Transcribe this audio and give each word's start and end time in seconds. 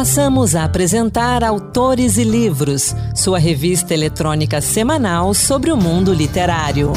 Passamos 0.00 0.56
a 0.56 0.64
apresentar 0.64 1.44
Autores 1.44 2.16
e 2.16 2.24
Livros, 2.24 2.96
sua 3.14 3.38
revista 3.38 3.92
eletrônica 3.92 4.58
semanal 4.62 5.34
sobre 5.34 5.70
o 5.70 5.76
mundo 5.76 6.14
literário. 6.14 6.90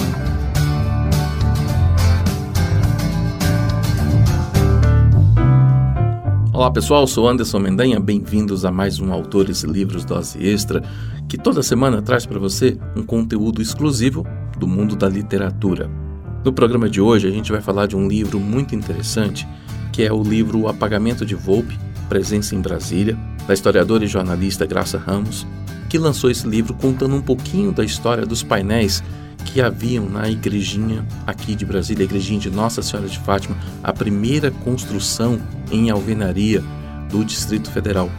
Olá 6.53 6.71
pessoal, 6.71 7.05
sou 7.05 7.27
Anderson 7.27 7.59
Mendanha, 7.59 7.99
bem-vindos 7.99 8.63
a 8.63 8.71
mais 8.71 9.01
um 9.01 9.11
Autores 9.11 9.63
e 9.63 9.67
Livros 9.67 10.05
Dose 10.05 10.41
Extra, 10.41 10.81
que 11.27 11.37
toda 11.37 11.61
semana 11.61 12.01
traz 12.01 12.25
para 12.25 12.39
você 12.39 12.77
um 12.95 13.03
conteúdo 13.03 13.61
exclusivo 13.61 14.25
do 14.57 14.65
mundo 14.65 14.95
da 14.95 15.09
literatura. 15.09 15.91
No 16.45 16.53
programa 16.53 16.87
de 16.87 17.01
hoje 17.01 17.27
a 17.27 17.31
gente 17.31 17.51
vai 17.51 17.59
falar 17.59 17.85
de 17.85 17.97
um 17.97 18.07
livro 18.07 18.39
muito 18.39 18.73
interessante, 18.73 19.45
que 19.91 20.03
é 20.03 20.13
o 20.13 20.23
livro 20.23 20.61
O 20.61 20.69
Apagamento 20.69 21.25
de 21.25 21.35
Volpe, 21.35 21.77
Presença 22.13 22.53
em 22.53 22.61
Brasília, 22.61 23.17
da 23.47 23.55
historiadora 23.55 24.05
e 24.05 24.07
jornalista 24.07 24.67
Graça 24.67 24.99
Ramos, 24.99 25.47
que 25.89 25.97
lançou 25.97 26.29
esse 26.29 26.47
livro 26.47 26.75
contando 26.75 27.15
um 27.15 27.21
pouquinho 27.23 27.71
da 27.71 27.83
história 27.83 28.23
dos 28.23 28.43
painéis 28.43 29.03
que 29.45 29.59
haviam 29.59 30.07
na 30.07 30.29
igrejinha 30.29 31.03
aqui 31.25 31.55
de 31.55 31.65
Brasília, 31.65 32.03
a 32.03 32.05
igrejinha 32.05 32.39
de 32.39 32.51
Nossa 32.51 32.83
Senhora 32.83 33.09
de 33.09 33.17
Fátima, 33.17 33.57
a 33.83 33.91
primeira 33.91 34.51
construção 34.51 35.41
em 35.71 35.89
alvenaria 35.89 36.63
do 37.09 37.25
Distrito 37.25 37.71
Federal. 37.71 38.11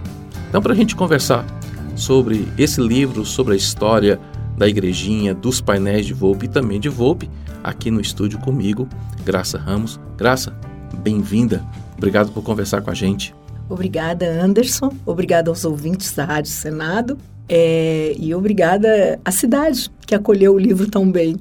Então, 0.49 0.61
para 0.61 0.73
a 0.73 0.77
gente 0.77 0.97
conversar 0.97 1.47
sobre 1.95 2.49
esse 2.59 2.81
livro, 2.81 3.25
sobre 3.25 3.55
a 3.55 3.57
história 3.57 4.19
da 4.59 4.67
igrejinha, 4.67 5.33
dos 5.33 5.61
painéis 5.61 6.05
de 6.05 6.13
Volpe 6.13 6.47
e 6.47 6.49
também 6.49 6.81
de 6.81 6.89
Volpe, 6.89 7.31
aqui 7.63 7.93
no 7.93 8.01
estúdio 8.01 8.41
comigo, 8.41 8.89
Graça 9.25 9.57
Ramos. 9.57 10.01
Graça, 10.17 10.53
bem-vinda. 10.99 11.65
Obrigado 11.97 12.33
por 12.33 12.43
conversar 12.43 12.83
com 12.83 12.91
a 12.91 12.95
gente. 12.95 13.33
Obrigada, 13.69 14.27
Anderson. 14.43 14.93
Obrigada 15.07 15.51
aos 15.51 15.65
ouvintes 15.65 16.13
da 16.13 16.25
Rádio 16.25 16.51
Senado. 16.51 17.19
É, 17.49 18.15
e 18.19 18.35
obrigada 18.35 19.21
à 19.25 19.31
cidade 19.31 19.91
que 20.07 20.15
acolheu 20.15 20.55
o 20.55 20.59
livro 20.59 20.91
tão 20.91 21.11
bem. 21.11 21.37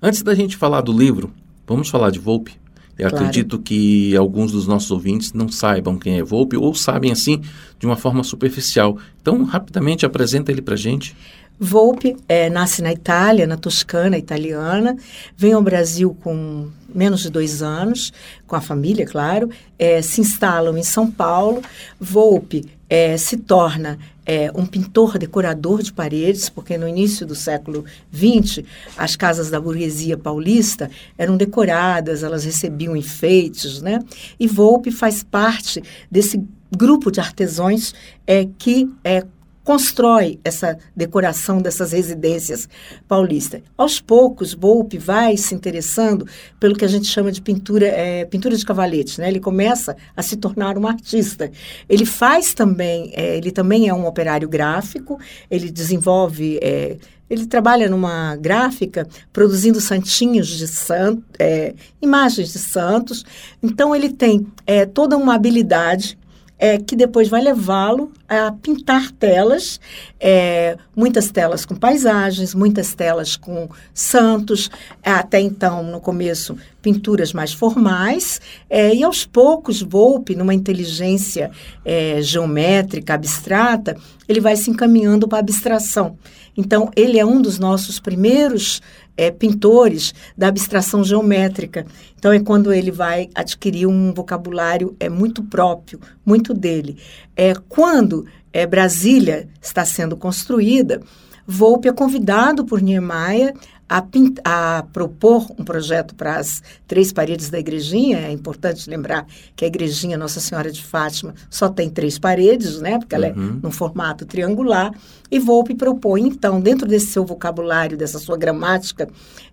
Antes 0.00 0.22
da 0.22 0.34
gente 0.34 0.56
falar 0.56 0.80
do 0.80 0.92
livro, 0.92 1.32
vamos 1.66 1.88
falar 1.88 2.10
de 2.10 2.18
Volpe. 2.18 2.58
Eu 2.98 3.10
claro. 3.10 3.24
acredito 3.24 3.58
que 3.58 4.16
alguns 4.16 4.52
dos 4.52 4.66
nossos 4.66 4.90
ouvintes 4.90 5.32
não 5.32 5.48
saibam 5.48 5.98
quem 5.98 6.18
é 6.18 6.22
Volpe 6.22 6.56
ou 6.56 6.74
sabem 6.74 7.10
assim 7.10 7.40
de 7.78 7.86
uma 7.86 7.96
forma 7.96 8.22
superficial. 8.22 8.96
Então, 9.20 9.42
rapidamente 9.42 10.06
apresenta 10.06 10.52
ele 10.52 10.62
para 10.62 10.76
gente. 10.76 11.16
Volpe 11.58 12.16
é, 12.28 12.50
nasce 12.50 12.82
na 12.82 12.92
Itália, 12.92 13.46
na 13.46 13.56
Toscana 13.56 14.18
italiana, 14.18 14.96
vem 15.36 15.52
ao 15.52 15.62
Brasil 15.62 16.16
com 16.22 16.68
menos 16.92 17.22
de 17.22 17.30
dois 17.30 17.62
anos, 17.62 18.12
com 18.46 18.56
a 18.56 18.60
família, 18.60 19.06
claro, 19.06 19.48
é, 19.78 20.02
se 20.02 20.20
instalam 20.20 20.76
em 20.76 20.82
São 20.82 21.10
Paulo. 21.10 21.62
Volpe 22.00 22.64
é, 22.88 23.16
se 23.16 23.36
torna 23.36 23.98
é, 24.26 24.50
um 24.54 24.64
pintor 24.64 25.18
decorador 25.18 25.82
de 25.82 25.92
paredes, 25.92 26.48
porque 26.48 26.78
no 26.78 26.88
início 26.88 27.26
do 27.26 27.34
século 27.34 27.84
XX, 28.12 28.64
as 28.96 29.16
casas 29.16 29.50
da 29.50 29.60
burguesia 29.60 30.16
paulista 30.16 30.90
eram 31.16 31.36
decoradas, 31.36 32.22
elas 32.22 32.44
recebiam 32.44 32.96
enfeites, 32.96 33.82
né? 33.82 34.00
E 34.38 34.46
Volpe 34.46 34.90
faz 34.90 35.22
parte 35.22 35.82
desse 36.10 36.42
grupo 36.70 37.10
de 37.10 37.20
artesãos 37.20 37.94
é, 38.26 38.46
que 38.58 38.90
é, 39.04 39.24
constrói 39.64 40.38
essa 40.44 40.78
decoração 40.94 41.60
dessas 41.60 41.92
residências 41.92 42.68
paulistas. 43.08 43.62
Aos 43.76 43.98
poucos, 44.00 44.52
Volpe 44.52 44.98
vai 44.98 45.36
se 45.36 45.54
interessando 45.54 46.26
pelo 46.60 46.76
que 46.76 46.84
a 46.84 46.88
gente 46.88 47.08
chama 47.08 47.32
de 47.32 47.40
pintura, 47.40 47.86
é, 47.86 48.26
pintura 48.26 48.56
de 48.56 48.64
cavalete. 48.64 49.20
Né? 49.20 49.28
Ele 49.28 49.40
começa 49.40 49.96
a 50.14 50.22
se 50.22 50.36
tornar 50.36 50.76
um 50.76 50.86
artista. 50.86 51.50
Ele 51.88 52.04
faz 52.04 52.52
também, 52.52 53.10
é, 53.14 53.38
ele 53.38 53.50
também 53.50 53.88
é 53.88 53.94
um 53.94 54.06
operário 54.06 54.48
gráfico, 54.48 55.18
ele 55.50 55.70
desenvolve 55.70 56.58
é, 56.62 56.98
ele 57.28 57.46
trabalha 57.46 57.88
numa 57.88 58.36
gráfica 58.36 59.08
produzindo 59.32 59.80
santinhos 59.80 60.46
de 60.46 60.68
santo, 60.68 61.24
é, 61.38 61.74
imagens 62.00 62.52
de 62.52 62.58
santos. 62.58 63.24
Então 63.62 63.96
ele 63.96 64.10
tem 64.10 64.46
é, 64.66 64.84
toda 64.84 65.16
uma 65.16 65.34
habilidade 65.34 66.18
é, 66.58 66.78
que 66.78 66.94
depois 66.94 67.28
vai 67.28 67.42
levá-lo 67.42 68.12
a 68.38 68.52
pintar 68.52 69.10
telas, 69.12 69.80
é, 70.18 70.76
muitas 70.94 71.30
telas 71.30 71.64
com 71.64 71.74
paisagens, 71.74 72.54
muitas 72.54 72.94
telas 72.94 73.36
com 73.36 73.68
santos, 73.92 74.70
até 75.02 75.40
então, 75.40 75.82
no 75.82 76.00
começo, 76.00 76.56
pinturas 76.80 77.32
mais 77.32 77.52
formais, 77.52 78.40
é, 78.68 78.94
e 78.94 79.02
aos 79.02 79.24
poucos, 79.24 79.82
Volpe, 79.82 80.34
numa 80.34 80.54
inteligência 80.54 81.50
é, 81.84 82.20
geométrica, 82.20 83.14
abstrata, 83.14 83.96
ele 84.28 84.40
vai 84.40 84.56
se 84.56 84.70
encaminhando 84.70 85.28
para 85.28 85.38
a 85.38 85.40
abstração. 85.40 86.18
Então, 86.56 86.90
ele 86.94 87.18
é 87.18 87.24
um 87.24 87.42
dos 87.42 87.58
nossos 87.58 87.98
primeiros 87.98 88.80
é, 89.16 89.30
pintores 89.30 90.14
da 90.36 90.48
abstração 90.48 91.04
geométrica. 91.04 91.86
Então, 92.18 92.32
é 92.32 92.40
quando 92.40 92.72
ele 92.72 92.90
vai 92.90 93.28
adquirir 93.34 93.86
um 93.86 94.12
vocabulário 94.12 94.96
é, 94.98 95.08
muito 95.08 95.42
próprio, 95.42 96.00
muito 96.24 96.54
dele. 96.54 96.96
É, 97.36 97.54
quando 97.68 98.23
é, 98.54 98.64
Brasília 98.64 99.48
está 99.60 99.84
sendo 99.84 100.16
construída, 100.16 101.02
Volpe 101.46 101.88
é 101.88 101.92
convidado 101.92 102.64
por 102.64 102.80
Niemeyer 102.80 103.52
a, 103.86 104.02
a, 104.44 104.82
propor 104.84 105.46
um 105.58 105.64
projeto 105.64 106.14
para 106.14 106.38
as 106.38 106.62
três 106.86 107.12
paredes 107.12 107.50
da 107.50 107.58
igrejinha. 107.58 108.20
É 108.20 108.30
importante 108.30 108.88
lembrar 108.88 109.26
que 109.54 109.62
a 109.62 109.68
igrejinha 109.68 110.16
Nossa 110.16 110.40
Senhora 110.40 110.72
de 110.72 110.82
Fátima 110.82 111.34
só 111.50 111.68
tem 111.68 111.90
três 111.90 112.18
paredes, 112.18 112.80
né? 112.80 112.98
Porque 112.98 113.14
ela 113.14 113.26
é 113.26 113.32
uhum. 113.32 113.60
num 113.62 113.70
formato 113.70 114.24
triangular. 114.24 114.90
E 115.30 115.38
Volpe 115.38 115.74
propõe, 115.74 116.22
então, 116.22 116.62
dentro 116.62 116.88
desse 116.88 117.08
seu 117.08 117.26
vocabulário, 117.26 117.98
dessa 117.98 118.18
sua 118.18 118.38
gramática, 118.38 119.06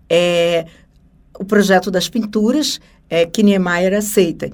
é, 0.08 0.64
o 1.38 1.44
projeto 1.44 1.90
das 1.90 2.08
pinturas 2.08 2.80
é, 3.10 3.26
que 3.26 3.42
Niemeyer 3.42 3.92
aceita. 3.92 4.50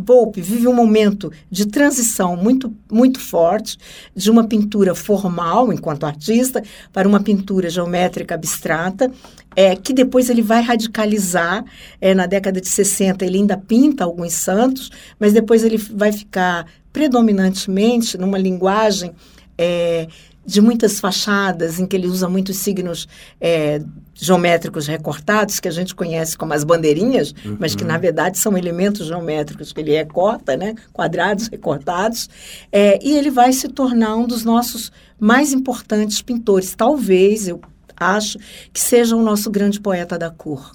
Volpe 0.00 0.40
vive 0.40 0.66
um 0.66 0.72
momento 0.72 1.32
de 1.50 1.66
transição 1.66 2.36
muito, 2.36 2.74
muito 2.90 3.20
forte 3.20 3.78
de 4.14 4.30
uma 4.30 4.44
pintura 4.44 4.94
formal, 4.94 5.72
enquanto 5.72 6.04
artista, 6.04 6.62
para 6.92 7.06
uma 7.06 7.20
pintura 7.20 7.68
geométrica 7.68 8.34
abstrata, 8.34 9.10
é, 9.54 9.76
que 9.76 9.92
depois 9.92 10.30
ele 10.30 10.42
vai 10.42 10.62
radicalizar. 10.62 11.64
É, 12.00 12.14
na 12.14 12.26
década 12.26 12.60
de 12.60 12.68
60, 12.68 13.24
ele 13.24 13.38
ainda 13.38 13.56
pinta 13.56 14.04
alguns 14.04 14.32
santos, 14.32 14.90
mas 15.18 15.32
depois 15.32 15.64
ele 15.64 15.76
vai 15.76 16.12
ficar 16.12 16.66
predominantemente 16.92 18.18
numa 18.18 18.38
linguagem. 18.38 19.12
É, 19.56 20.08
de 20.50 20.60
muitas 20.60 20.98
fachadas, 20.98 21.78
em 21.78 21.86
que 21.86 21.94
ele 21.96 22.08
usa 22.08 22.28
muitos 22.28 22.56
signos 22.56 23.06
é, 23.40 23.80
geométricos 24.14 24.88
recortados, 24.88 25.60
que 25.60 25.68
a 25.68 25.70
gente 25.70 25.94
conhece 25.94 26.36
como 26.36 26.52
as 26.52 26.64
bandeirinhas, 26.64 27.32
uhum. 27.44 27.56
mas 27.58 27.76
que 27.76 27.84
na 27.84 27.96
verdade 27.96 28.36
são 28.36 28.58
elementos 28.58 29.06
geométricos 29.06 29.72
que 29.72 29.80
ele 29.80 29.92
recorta, 29.92 30.56
né? 30.56 30.74
quadrados 30.92 31.46
recortados, 31.46 32.28
é, 32.72 32.98
e 33.00 33.16
ele 33.16 33.30
vai 33.30 33.52
se 33.52 33.68
tornar 33.68 34.16
um 34.16 34.26
dos 34.26 34.44
nossos 34.44 34.90
mais 35.18 35.52
importantes 35.52 36.20
pintores. 36.20 36.74
Talvez, 36.74 37.46
eu 37.46 37.60
acho, 37.96 38.36
que 38.72 38.80
seja 38.80 39.14
o 39.14 39.22
nosso 39.22 39.50
grande 39.50 39.80
poeta 39.80 40.18
da 40.18 40.30
cor. 40.30 40.72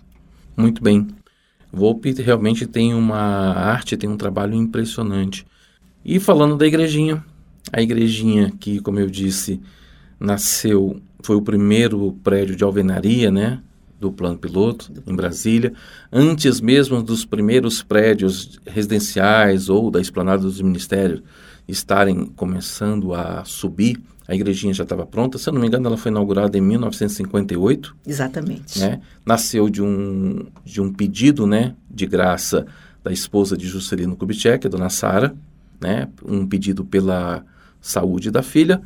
Muito 0.55 0.81
bem. 0.81 1.07
Volpe 1.69 2.13
realmente 2.13 2.65
tem 2.65 2.93
uma 2.93 3.53
arte, 3.53 3.97
tem 3.97 4.09
um 4.09 4.15
trabalho 4.15 4.53
impressionante. 4.53 5.45
E 6.05 6.17
falando 6.17 6.55
da 6.55 6.65
igrejinha, 6.65 7.21
a 7.75 7.81
igrejinha 7.81 8.53
que, 8.57 8.79
como 8.79 9.01
eu 9.01 9.09
disse, 9.09 9.59
nasceu, 10.17 11.01
foi 11.21 11.35
o 11.35 11.41
primeiro 11.41 12.13
prédio 12.23 12.55
de 12.55 12.63
alvenaria, 12.63 13.29
né? 13.29 13.59
Do 13.99 14.13
plano 14.13 14.37
piloto, 14.37 14.93
em 15.05 15.13
Brasília. 15.13 15.73
Antes 16.09 16.61
mesmo 16.61 17.03
dos 17.03 17.25
primeiros 17.25 17.83
prédios 17.83 18.61
residenciais 18.65 19.67
ou 19.67 19.91
da 19.91 19.99
esplanada 19.99 20.43
dos 20.43 20.61
ministérios 20.61 21.21
estarem 21.67 22.27
começando 22.27 23.13
a 23.13 23.43
subir, 23.43 24.01
a 24.25 24.33
igrejinha 24.33 24.73
já 24.73 24.83
estava 24.83 25.05
pronta. 25.05 25.37
Se 25.37 25.49
eu 25.49 25.53
não 25.53 25.59
me 25.59 25.67
engano, 25.67 25.87
ela 25.87 25.97
foi 25.97 26.11
inaugurada 26.11 26.57
em 26.57 26.61
1958. 26.61 27.93
Exatamente. 28.07 28.79
Né? 28.79 29.01
Nasceu 29.25 29.69
de 29.69 29.81
um, 29.81 30.45
de 30.63 30.79
um 30.79 30.93
pedido 30.93 31.45
né, 31.45 31.75
de 31.91 32.05
graça 32.05 32.65
da 33.03 33.11
esposa 33.11 33.57
de 33.57 33.67
Juscelino 33.67 34.15
Kubitschek, 34.15 34.65
a 34.65 34.69
dona 34.69 34.89
Sara, 34.89 35.35
né? 35.81 36.07
um 36.23 36.47
pedido 36.47 36.85
pela 36.85 37.43
saúde 37.85 38.31
da 38.31 38.41
filha. 38.41 38.81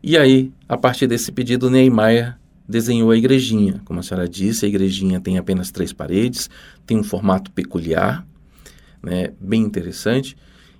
E 0.00 0.16
aí, 0.16 0.52
a 0.68 0.76
partir 0.76 1.08
desse 1.08 1.32
pedido, 1.32 1.68
Neymar 1.68 2.38
desenhou 2.68 3.10
a 3.10 3.16
igrejinha. 3.16 3.82
Como 3.84 3.98
a 3.98 4.02
senhora 4.02 4.28
disse, 4.28 4.64
a 4.64 4.68
igrejinha 4.68 5.20
tem 5.20 5.38
apenas 5.38 5.72
três 5.72 5.92
paredes, 5.92 6.48
tem 6.86 6.96
um 6.96 7.02
formato 7.02 7.50
peculiar, 7.50 8.24
né, 9.02 9.32
bem 9.40 9.62
interessante. 9.62 10.36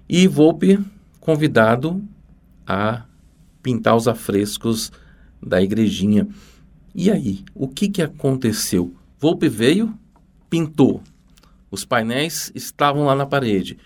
E 0.09 0.29
Volpe 0.29 0.79
convidado 1.21 2.03
a 2.67 3.05
pintar 3.61 3.97
os 3.97 4.07
afrescos 4.07 4.93
da 5.43 5.61
igrejinha. 5.61 6.29
E 6.95 7.11
aí, 7.11 7.45
o 7.55 7.67
que, 7.67 7.89
que 7.89 8.03
aconteceu? 8.03 8.95
Volpe 9.19 9.49
veio, 9.49 9.93
pintou. 10.49 11.03
Os 11.71 11.85
painéis 11.85 12.53
estavam 12.55 13.05
lá 13.05 13.17
na 13.17 13.27
parede. 13.27 13.77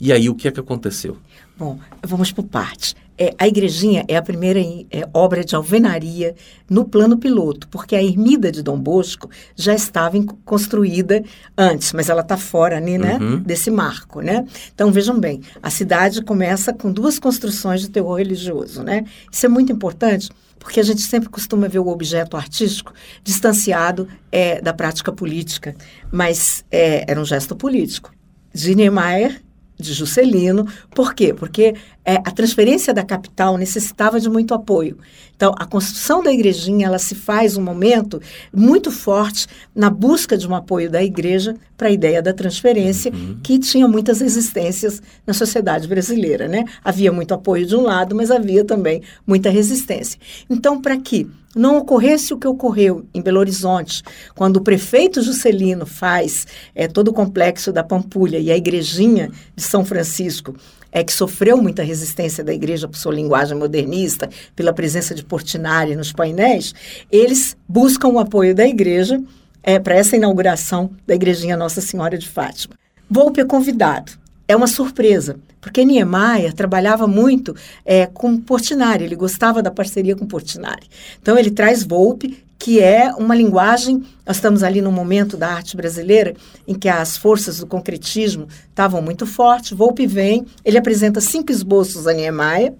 E 0.00 0.12
aí 0.12 0.28
o 0.28 0.34
que 0.34 0.48
é 0.48 0.50
que 0.50 0.58
aconteceu? 0.58 1.18
Bom, 1.62 1.78
vamos 2.02 2.32
por 2.32 2.42
partes. 2.42 2.96
É, 3.16 3.32
a 3.38 3.46
igrejinha 3.46 4.04
é 4.08 4.16
a 4.16 4.22
primeira 4.22 4.58
é, 4.58 5.08
obra 5.14 5.44
de 5.44 5.54
alvenaria 5.54 6.34
no 6.68 6.84
plano 6.84 7.16
piloto, 7.16 7.68
porque 7.68 7.94
a 7.94 8.02
ermida 8.02 8.50
de 8.50 8.64
Dom 8.64 8.76
Bosco 8.76 9.30
já 9.54 9.72
estava 9.72 10.18
em, 10.18 10.26
construída 10.44 11.22
antes, 11.56 11.92
mas 11.92 12.08
ela 12.08 12.22
está 12.22 12.36
fora 12.36 12.80
né, 12.80 13.16
uhum. 13.20 13.38
desse 13.38 13.70
marco. 13.70 14.20
Né? 14.20 14.44
Então, 14.74 14.90
vejam 14.90 15.20
bem, 15.20 15.40
a 15.62 15.70
cidade 15.70 16.20
começa 16.22 16.72
com 16.72 16.90
duas 16.90 17.20
construções 17.20 17.80
de 17.80 17.90
terror 17.90 18.16
religioso. 18.16 18.82
Né? 18.82 19.04
Isso 19.30 19.46
é 19.46 19.48
muito 19.48 19.70
importante, 19.70 20.30
porque 20.58 20.80
a 20.80 20.82
gente 20.82 21.02
sempre 21.02 21.28
costuma 21.28 21.68
ver 21.68 21.78
o 21.78 21.86
objeto 21.86 22.36
artístico 22.36 22.92
distanciado 23.22 24.08
é, 24.32 24.60
da 24.60 24.74
prática 24.74 25.12
política, 25.12 25.76
mas 26.10 26.64
é, 26.72 27.08
era 27.08 27.20
um 27.20 27.24
gesto 27.24 27.54
político. 27.54 28.12
De 28.52 28.74
Niemeyer 28.74 29.40
de 29.78 29.92
Juscelino. 29.92 30.66
Por 30.94 31.14
quê? 31.14 31.34
Porque 31.34 31.74
é, 32.04 32.16
a 32.16 32.30
transferência 32.30 32.92
da 32.92 33.04
capital 33.04 33.56
necessitava 33.56 34.18
de 34.18 34.28
muito 34.28 34.54
apoio. 34.54 34.98
Então, 35.36 35.54
a 35.58 35.64
construção 35.64 36.22
da 36.22 36.32
igrejinha 36.32 36.86
ela 36.86 36.98
se 36.98 37.14
faz 37.14 37.56
um 37.56 37.62
momento 37.62 38.20
muito 38.52 38.90
forte 38.90 39.46
na 39.74 39.90
busca 39.90 40.36
de 40.36 40.46
um 40.46 40.54
apoio 40.54 40.90
da 40.90 41.02
igreja 41.02 41.56
para 41.76 41.88
a 41.88 41.90
ideia 41.90 42.22
da 42.22 42.32
transferência, 42.32 43.12
uhum. 43.12 43.38
que 43.42 43.58
tinha 43.58 43.88
muitas 43.88 44.20
resistências 44.20 45.02
na 45.26 45.34
sociedade 45.34 45.88
brasileira. 45.88 46.46
Né? 46.46 46.64
Havia 46.84 47.10
muito 47.10 47.34
apoio 47.34 47.66
de 47.66 47.74
um 47.74 47.82
lado, 47.82 48.14
mas 48.14 48.30
havia 48.30 48.64
também 48.64 49.02
muita 49.26 49.50
resistência. 49.50 50.18
Então, 50.48 50.80
para 50.80 50.96
que 50.96 51.28
não 51.54 51.76
ocorresse 51.76 52.32
o 52.32 52.38
que 52.38 52.46
ocorreu 52.46 53.04
em 53.12 53.20
Belo 53.20 53.40
Horizonte, 53.40 54.02
quando 54.34 54.56
o 54.56 54.62
prefeito 54.62 55.20
Juscelino 55.20 55.84
faz 55.84 56.46
é, 56.74 56.88
todo 56.88 57.08
o 57.08 57.12
complexo 57.12 57.72
da 57.72 57.84
Pampulha 57.84 58.38
e 58.38 58.50
a 58.50 58.56
igrejinha 58.56 59.30
de 59.54 59.62
São 59.62 59.84
Francisco 59.84 60.54
é 60.92 61.02
que 61.02 61.12
sofreu 61.12 61.56
muita 61.56 61.82
resistência 61.82 62.44
da 62.44 62.52
igreja 62.52 62.86
por 62.86 62.98
sua 62.98 63.14
linguagem 63.14 63.56
modernista, 63.56 64.28
pela 64.54 64.72
presença 64.72 65.14
de 65.14 65.24
Portinari 65.24 65.96
nos 65.96 66.12
painéis, 66.12 66.74
eles 67.10 67.56
buscam 67.66 68.08
o 68.08 68.18
apoio 68.18 68.54
da 68.54 68.66
igreja 68.66 69.20
é, 69.62 69.78
para 69.78 69.94
essa 69.94 70.16
inauguração 70.16 70.90
da 71.06 71.14
igrejinha 71.14 71.56
Nossa 71.56 71.80
Senhora 71.80 72.18
de 72.18 72.28
Fátima. 72.28 72.74
Volpe 73.08 73.40
é 73.40 73.44
convidado. 73.44 74.12
É 74.46 74.56
uma 74.56 74.66
surpresa, 74.66 75.36
porque 75.60 75.84
Niemeyer 75.84 76.52
trabalhava 76.52 77.06
muito 77.06 77.54
é, 77.86 78.06
com 78.06 78.38
Portinari, 78.38 79.04
ele 79.04 79.14
gostava 79.16 79.62
da 79.62 79.70
parceria 79.70 80.16
com 80.16 80.26
Portinari. 80.26 80.88
Então, 81.22 81.38
ele 81.38 81.50
traz 81.50 81.82
Volpe, 81.84 82.44
que 82.62 82.78
é 82.78 83.12
uma 83.14 83.34
linguagem. 83.34 84.04
Nós 84.24 84.36
estamos 84.36 84.62
ali 84.62 84.80
no 84.80 84.92
momento 84.92 85.36
da 85.36 85.48
arte 85.48 85.76
brasileira 85.76 86.34
em 86.64 86.76
que 86.76 86.88
as 86.88 87.16
forças 87.16 87.58
do 87.58 87.66
concretismo 87.66 88.46
estavam 88.68 89.02
muito 89.02 89.26
fortes. 89.26 89.72
Volpe 89.72 90.06
vem, 90.06 90.46
ele 90.64 90.78
apresenta 90.78 91.20
cinco 91.20 91.50
esboços 91.50 92.06
a 92.06 92.12
Niemeyer. 92.12 92.72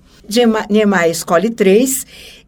Niemeyer 0.70 1.10
escolhe 1.10 1.50
três. 1.50 2.06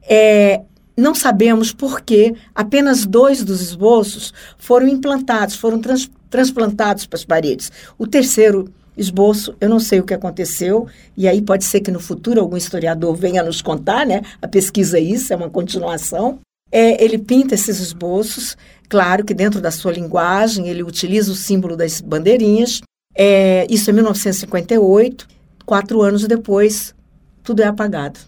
É, 0.09 0.61
não 0.97 1.13
sabemos 1.13 1.73
por 1.73 2.03
que 2.03 2.37
apenas 2.55 3.05
dois 3.05 3.43
dos 3.43 3.61
esboços 3.61 4.33
foram 4.57 4.87
implantados, 4.87 5.57
foram 5.57 5.81
trans, 5.81 6.09
transplantados 6.31 7.05
para 7.05 7.17
as 7.17 7.25
paredes. 7.25 7.73
O 7.99 8.07
terceiro 8.07 8.73
esboço, 8.97 9.57
eu 9.61 9.69
não 9.69 9.81
sei 9.81 9.99
o 9.99 10.05
que 10.05 10.15
aconteceu, 10.15 10.87
e 11.17 11.27
aí 11.27 11.43
pode 11.43 11.65
ser 11.65 11.81
que 11.81 11.91
no 11.91 11.99
futuro 11.99 12.41
algum 12.41 12.57
historiador 12.57 13.17
venha 13.17 13.43
nos 13.43 13.61
contar, 13.61 14.07
né? 14.07 14.23
A 14.41 14.47
pesquisa 14.47 14.99
é 14.99 15.03
isso, 15.03 15.33
é 15.33 15.37
uma 15.37 15.51
continuação. 15.51 16.39
É, 16.71 17.03
ele 17.03 17.19
pinta 17.19 17.55
esses 17.55 17.79
esboços, 17.79 18.57
claro 18.89 19.25
que 19.25 19.35
dentro 19.35 19.61
da 19.61 19.71
sua 19.71 19.93
linguagem, 19.93 20.69
ele 20.69 20.83
utiliza 20.83 21.31
o 21.31 21.37
símbolo 21.37 21.77
das 21.77 22.01
bandeirinhas. 22.01 22.81
É, 23.17 23.67
isso 23.71 23.91
é 23.91 23.93
1958, 23.93 25.29
quatro 25.65 26.03
anos 26.03 26.27
depois, 26.27 26.95
tudo 27.43 27.63
é 27.63 27.67
apagado. 27.67 28.19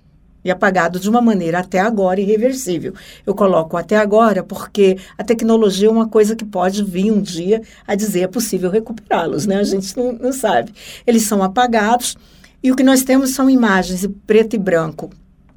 E 0.45 0.51
apagado 0.51 1.01
de 1.01 1.11
uma 1.11 1.21
maneira 1.21 1.59
até 1.59 1.81
agora 1.81 2.21
irreversível. 2.21 2.95
Eu 3.27 3.35
coloco 3.35 3.77
até 3.77 3.97
agora 3.97 4.45
porque 4.45 4.97
a 5.19 5.25
tecnologia 5.25 5.89
é 5.89 5.91
uma 5.91 6.09
coisa 6.09 6.37
que 6.37 6.45
pode 6.45 6.85
vir 6.85 7.11
um 7.11 7.21
dia 7.21 7.63
a 7.85 7.97
dizer 7.97 8.21
é 8.21 8.29
possível 8.29 8.71
recuperá-los, 8.71 9.45
né? 9.45 9.57
A 9.57 9.65
gente 9.65 9.97
não, 9.97 10.13
não 10.13 10.33
sabe. 10.33 10.73
Eles 11.05 11.25
são 11.25 11.43
apagados 11.43 12.17
e 12.63 12.71
o 12.71 12.77
que 12.77 12.85
nós 12.85 13.03
temos 13.03 13.31
são 13.31 13.51
imagens 13.51 14.09
preto 14.25 14.55
e 14.55 14.59
branco 14.59 15.11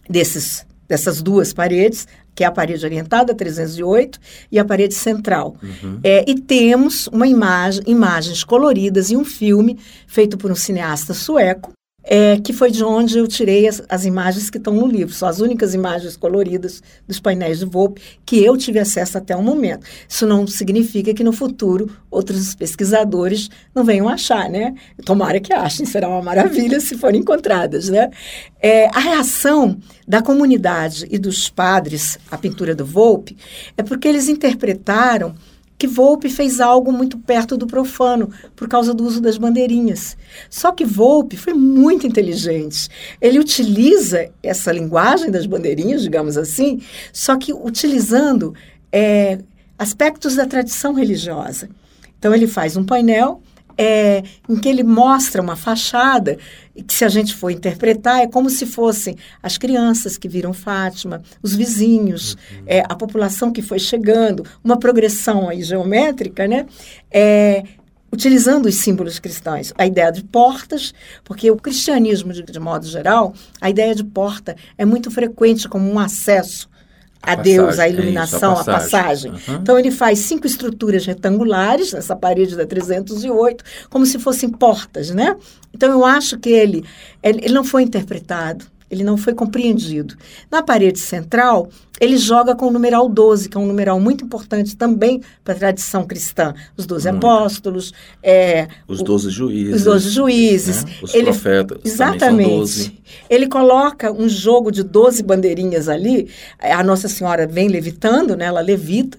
desses 0.09 0.65
dessas 0.87 1.21
duas 1.21 1.53
paredes, 1.53 2.07
que 2.39 2.43
é 2.45 2.47
a 2.47 2.51
parede 2.51 2.85
orientada 2.85 3.35
308 3.35 4.17
e 4.49 4.57
a 4.57 4.63
parede 4.63 4.93
central. 4.93 5.57
Uhum. 5.61 5.99
É, 6.01 6.23
e 6.25 6.39
temos 6.39 7.07
uma 7.07 7.27
imagem, 7.27 7.83
imagens 7.85 8.45
coloridas 8.45 9.11
e 9.11 9.17
um 9.17 9.25
filme 9.25 9.77
feito 10.07 10.37
por 10.37 10.49
um 10.49 10.55
cineasta 10.55 11.13
sueco, 11.13 11.73
é, 12.03 12.39
que 12.39 12.53
foi 12.53 12.71
de 12.71 12.83
onde 12.83 13.17
eu 13.17 13.27
tirei 13.27 13.67
as, 13.67 13.81
as, 13.87 14.05
imagens 14.05 14.49
que 14.49 14.57
estão 14.57 14.73
no 14.73 14.87
livro. 14.87 15.13
São 15.13 15.27
as 15.27 15.39
únicas 15.39 15.73
imagens 15.73 16.15
coloridas 16.15 16.81
dos 17.07 17.19
painéis 17.19 17.59
de 17.59 17.65
Volpe 17.65 18.01
que 18.25 18.43
eu 18.43 18.57
tive 18.57 18.79
acesso 18.79 19.17
até 19.17 19.35
o 19.35 19.43
momento. 19.43 19.85
Isso 20.07 20.25
não 20.25 20.47
significa 20.47 21.13
que 21.13 21.23
no 21.23 21.31
futuro 21.31 21.89
outros 22.09 22.55
pesquisadores 22.55 23.49
não 23.75 23.83
venham 23.83 24.09
achar, 24.09 24.49
né? 24.49 24.73
Tomara 25.05 25.39
que 25.39 25.53
achem, 25.53 25.85
será 25.85 26.07
uma 26.07 26.21
maravilha 26.21 26.79
se 26.79 26.97
forem 26.97 27.21
encontradas, 27.21 27.89
né? 27.89 28.09
É, 28.59 28.87
a 28.87 28.99
reação 28.99 29.77
da 30.07 30.21
comunidade 30.21 31.07
e 31.11 31.17
dos 31.17 31.49
padres 31.49 32.17
à 32.31 32.37
pintura 32.37 32.73
do 32.73 32.85
Volpe 32.85 33.37
é 33.77 33.83
porque 33.83 34.07
eles 34.07 34.27
interpretaram 34.27 35.35
que 35.79 35.87
Volpe 35.87 36.29
fez 36.29 36.59
algo 36.59 36.91
muito 36.91 37.17
perto 37.17 37.55
do 37.55 37.65
profano, 37.65 38.29
por 38.53 38.67
causa 38.67 38.93
do 38.93 39.05
uso 39.05 39.21
das 39.21 39.37
bandeirinhas. 39.37 40.17
Só 40.49 40.73
que 40.73 40.83
Volpe 40.83 41.37
foi 41.37 41.53
muito 41.53 42.05
inteligente. 42.05 42.89
Ele 43.21 43.39
utiliza 43.39 44.29
essa 44.43 44.73
linguagem 44.73 45.31
das 45.31 45.45
bandeirinhas, 45.45 46.03
digamos 46.03 46.37
assim, 46.37 46.81
só 47.13 47.37
que 47.37 47.53
utilizando 47.53 48.53
é, 48.91 49.39
aspectos 49.77 50.35
da 50.35 50.45
tradição 50.45 50.93
religiosa. 50.93 51.69
Então, 52.19 52.35
ele 52.35 52.45
faz 52.47 52.75
um 52.75 52.83
painel 52.83 53.41
é, 53.79 54.21
em 54.49 54.57
que 54.57 54.67
ele 54.67 54.83
mostra 54.83 55.41
uma 55.41 55.55
fachada 55.55 56.37
que, 56.85 56.93
se 56.93 57.05
a 57.05 57.09
gente 57.09 57.33
for 57.33 57.49
interpretar, 57.49 58.19
é 58.19 58.27
como 58.27 58.49
se 58.49 58.65
fossem 58.65 59.15
as 59.41 59.57
crianças 59.57 60.17
que 60.17 60.27
viram 60.27 60.51
Fátima, 60.51 61.21
os 61.41 61.55
vizinhos, 61.55 62.33
uhum. 62.33 62.63
é, 62.67 62.81
a 62.81 62.93
população 62.93 63.53
que 63.53 63.61
foi 63.61 63.79
chegando, 63.79 64.45
uma 64.61 64.77
progressão 64.77 65.47
aí 65.47 65.63
geométrica, 65.63 66.45
né? 66.45 66.65
É, 67.09 67.63
utilizando 68.11 68.65
os 68.65 68.75
símbolos 68.75 69.17
cristãos. 69.17 69.71
A 69.77 69.85
ideia 69.85 70.11
de 70.11 70.23
portas, 70.25 70.93
porque 71.23 71.49
o 71.49 71.55
cristianismo, 71.55 72.33
de, 72.33 72.43
de 72.43 72.59
modo 72.59 72.85
geral, 72.85 73.33
a 73.61 73.69
ideia 73.69 73.95
de 73.95 74.03
porta 74.03 74.57
é 74.77 74.83
muito 74.83 75.09
frequente 75.09 75.69
como 75.69 75.89
um 75.89 75.99
acesso 75.99 76.69
a, 77.21 77.35
Deus, 77.35 77.79
a 77.79 77.87
iluminação, 77.87 78.51
é 78.51 78.61
isso, 78.61 78.69
a 78.69 78.73
passagem. 78.73 79.31
A 79.31 79.33
passagem. 79.33 79.55
Uhum. 79.55 79.61
Então, 79.61 79.79
ele 79.79 79.91
faz 79.91 80.19
cinco 80.19 80.47
estruturas 80.47 81.05
retangulares 81.05 81.93
nessa 81.93 82.15
parede 82.15 82.55
da 82.55 82.65
308, 82.65 83.63
como 83.89 84.05
se 84.05 84.17
fossem 84.17 84.49
portas, 84.49 85.09
né? 85.11 85.35
Então, 85.73 85.91
eu 85.91 86.05
acho 86.05 86.37
que 86.37 86.49
ele, 86.49 86.83
ele 87.21 87.53
não 87.53 87.63
foi 87.63 87.83
interpretado 87.83 88.65
ele 88.89 89.03
não 89.03 89.17
foi 89.17 89.33
compreendido. 89.33 90.15
Na 90.49 90.63
parede 90.63 90.99
central, 90.99 91.69
ele 91.99 92.17
joga 92.17 92.55
com 92.55 92.67
o 92.67 92.71
numeral 92.71 93.09
12, 93.09 93.49
que 93.49 93.57
é 93.57 93.59
um 93.59 93.65
numeral 93.65 93.99
muito 93.99 94.23
importante 94.23 94.75
também 94.75 95.21
para 95.43 95.53
a 95.53 95.57
tradição 95.57 96.05
cristã. 96.05 96.53
Os 96.77 96.85
12 96.85 97.07
hum. 97.07 97.15
apóstolos, 97.15 97.93
é, 98.23 98.67
os 98.87 99.03
12 99.03 99.29
juízes. 99.29 99.75
Os 99.75 99.83
12 99.83 100.09
juízes. 100.09 100.85
Né? 100.85 100.91
Os 101.01 101.13
ele, 101.13 101.25
profetas. 101.25 101.79
Exatamente. 101.83 103.01
Ele 103.29 103.47
coloca 103.47 104.11
um 104.11 104.29
jogo 104.29 104.71
de 104.71 104.83
12 104.83 105.21
bandeirinhas 105.23 105.89
ali. 105.89 106.29
A 106.59 106.83
Nossa 106.83 107.07
Senhora 107.07 107.45
vem 107.45 107.67
levitando, 107.67 108.35
né? 108.35 108.45
ela 108.45 108.61
levita. 108.61 109.17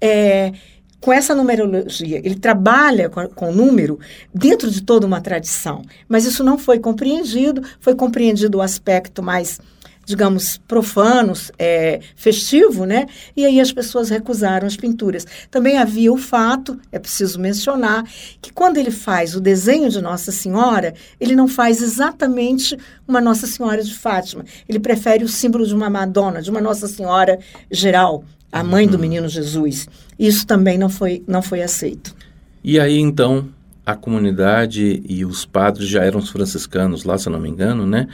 É, 0.00 0.52
com 1.00 1.12
essa 1.12 1.34
numerologia, 1.34 2.20
ele 2.24 2.34
trabalha 2.34 3.08
com, 3.08 3.28
com 3.28 3.52
número 3.52 3.98
dentro 4.34 4.70
de 4.70 4.82
toda 4.82 5.06
uma 5.06 5.20
tradição. 5.20 5.82
Mas 6.08 6.24
isso 6.24 6.42
não 6.42 6.58
foi 6.58 6.78
compreendido, 6.78 7.62
foi 7.80 7.94
compreendido 7.94 8.58
o 8.58 8.62
aspecto 8.62 9.22
mais 9.22 9.60
digamos, 10.08 10.56
profanos, 10.66 11.52
é, 11.58 12.00
festivo, 12.16 12.86
né? 12.86 13.06
E 13.36 13.44
aí 13.44 13.60
as 13.60 13.70
pessoas 13.70 14.08
recusaram 14.08 14.66
as 14.66 14.74
pinturas. 14.74 15.26
Também 15.50 15.76
havia 15.76 16.10
o 16.10 16.16
fato, 16.16 16.80
é 16.90 16.98
preciso 16.98 17.38
mencionar, 17.38 18.04
que 18.40 18.50
quando 18.50 18.78
ele 18.78 18.90
faz 18.90 19.34
o 19.34 19.40
desenho 19.40 19.90
de 19.90 20.00
Nossa 20.00 20.32
Senhora, 20.32 20.94
ele 21.20 21.36
não 21.36 21.46
faz 21.46 21.82
exatamente 21.82 22.74
uma 23.06 23.20
Nossa 23.20 23.46
Senhora 23.46 23.82
de 23.82 23.94
Fátima. 23.94 24.46
Ele 24.66 24.80
prefere 24.80 25.24
o 25.24 25.28
símbolo 25.28 25.66
de 25.66 25.74
uma 25.74 25.90
Madonna, 25.90 26.40
de 26.40 26.50
uma 26.50 26.60
Nossa 26.62 26.88
Senhora 26.88 27.38
geral, 27.70 28.24
a 28.50 28.62
mãe 28.64 28.86
do 28.86 28.94
uhum. 28.94 29.00
menino 29.00 29.28
Jesus. 29.28 29.88
Isso 30.18 30.46
também 30.46 30.78
não 30.78 30.88
foi, 30.88 31.22
não 31.26 31.42
foi 31.42 31.62
aceito. 31.62 32.14
E 32.62 32.78
aí, 32.78 32.98
então, 32.98 33.48
a 33.84 33.94
comunidade 33.94 35.02
e 35.08 35.24
os 35.24 35.46
padres 35.46 35.88
já 35.88 36.04
eram 36.04 36.18
os 36.18 36.28
franciscanos 36.28 37.04
lá, 37.04 37.16
se 37.16 37.28
eu 37.28 37.32
não 37.32 37.40
me 37.40 37.48
engano, 37.48 37.86
né? 37.86 38.06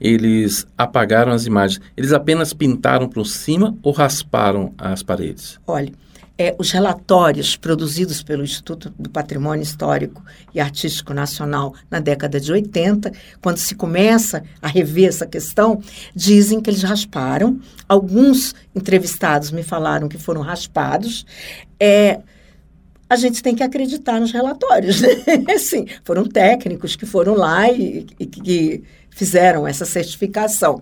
Eles 0.00 0.66
apagaram 0.76 1.32
as 1.32 1.46
imagens. 1.46 1.80
Eles 1.96 2.12
apenas 2.12 2.52
pintaram 2.52 3.08
por 3.08 3.24
cima 3.26 3.76
ou 3.82 3.92
rasparam 3.92 4.74
as 4.76 5.02
paredes? 5.02 5.58
Olha, 5.66 5.92
é, 6.38 6.54
os 6.58 6.70
relatórios 6.70 7.56
produzidos 7.56 8.22
pelo 8.22 8.42
Instituto 8.42 8.92
do 8.98 9.10
Patrimônio 9.10 9.62
Histórico 9.62 10.24
e 10.54 10.60
Artístico 10.60 11.12
Nacional 11.12 11.74
na 11.90 12.00
década 12.00 12.40
de 12.40 12.50
80, 12.50 13.12
quando 13.40 13.58
se 13.58 13.74
começa 13.74 14.42
a 14.60 14.68
rever 14.68 15.08
essa 15.08 15.26
questão, 15.26 15.82
dizem 16.14 16.60
que 16.60 16.70
eles 16.70 16.82
rasparam. 16.82 17.60
Alguns 17.88 18.54
entrevistados 18.74 19.50
me 19.50 19.62
falaram 19.62 20.08
que 20.08 20.18
foram 20.18 20.40
raspados. 20.40 21.26
É, 21.78 22.20
a 23.08 23.16
gente 23.16 23.42
tem 23.42 23.54
que 23.54 23.62
acreditar 23.62 24.18
nos 24.18 24.32
relatórios. 24.32 25.02
Né? 25.02 25.58
Sim, 25.60 25.86
foram 26.02 26.24
técnicos 26.24 26.96
que 26.96 27.04
foram 27.04 27.34
lá 27.34 27.70
e, 27.70 28.06
e 28.18 28.26
que 28.26 28.82
fizeram 29.10 29.68
essa 29.68 29.84
certificação. 29.84 30.80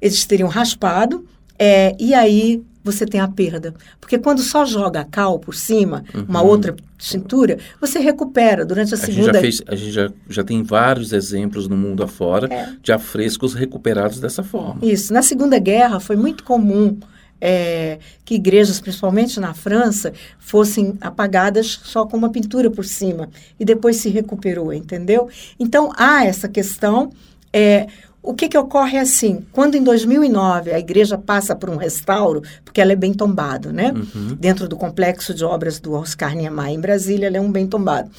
Eles 0.00 0.24
teriam 0.26 0.48
raspado, 0.48 1.26
é, 1.60 1.94
e 2.00 2.14
aí 2.14 2.62
você 2.82 3.04
tem 3.04 3.20
a 3.20 3.28
perda. 3.28 3.74
Porque 4.00 4.18
quando 4.18 4.40
só 4.40 4.64
joga 4.64 5.04
cal 5.04 5.38
por 5.38 5.54
cima, 5.54 6.02
uhum. 6.14 6.24
uma 6.26 6.40
outra 6.40 6.74
cintura, 6.98 7.58
você 7.78 7.98
recupera 7.98 8.64
durante 8.64 8.94
a, 8.94 8.96
a 8.96 9.00
segunda... 9.00 9.24
Gente 9.24 9.34
já 9.34 9.40
fez, 9.40 9.62
a 9.66 9.74
gente 9.76 9.92
já, 9.92 10.10
já 10.26 10.42
tem 10.42 10.62
vários 10.62 11.12
exemplos 11.12 11.68
no 11.68 11.76
mundo 11.76 12.02
afora 12.02 12.48
é. 12.50 12.72
de 12.82 12.90
afrescos 12.90 13.52
recuperados 13.52 14.18
dessa 14.18 14.42
forma. 14.42 14.78
Isso. 14.82 15.12
Na 15.12 15.20
Segunda 15.20 15.58
Guerra 15.58 16.00
foi 16.00 16.16
muito 16.16 16.42
comum 16.42 16.98
é, 17.38 17.98
que 18.24 18.36
igrejas, 18.36 18.80
principalmente 18.80 19.38
na 19.38 19.52
França, 19.52 20.14
fossem 20.38 20.96
apagadas 21.02 21.80
só 21.84 22.06
com 22.06 22.16
uma 22.16 22.30
pintura 22.30 22.70
por 22.70 22.86
cima. 22.86 23.28
E 23.58 23.64
depois 23.66 23.96
se 23.96 24.08
recuperou, 24.08 24.72
entendeu? 24.72 25.28
Então, 25.58 25.92
há 25.98 26.24
essa 26.24 26.48
questão... 26.48 27.12
É, 27.52 27.88
o 28.22 28.34
que, 28.34 28.48
que 28.48 28.58
ocorre 28.58 28.98
é 28.98 29.00
assim, 29.00 29.46
quando 29.50 29.76
em 29.76 29.82
2009 29.82 30.72
a 30.72 30.78
igreja 30.78 31.16
passa 31.16 31.56
por 31.56 31.70
um 31.70 31.76
restauro, 31.76 32.42
porque 32.64 32.80
ela 32.80 32.92
é 32.92 32.96
bem 32.96 33.14
tombada, 33.14 33.72
né? 33.72 33.92
Uhum. 33.92 34.36
Dentro 34.38 34.68
do 34.68 34.76
complexo 34.76 35.32
de 35.32 35.42
obras 35.44 35.80
do 35.80 35.94
Oscar 35.94 36.34
Niemeyer 36.36 36.74
em 36.74 36.80
Brasília, 36.80 37.28
ela 37.28 37.38
é 37.38 37.40
um 37.40 37.50
bem 37.50 37.66
tombado. 37.66 38.10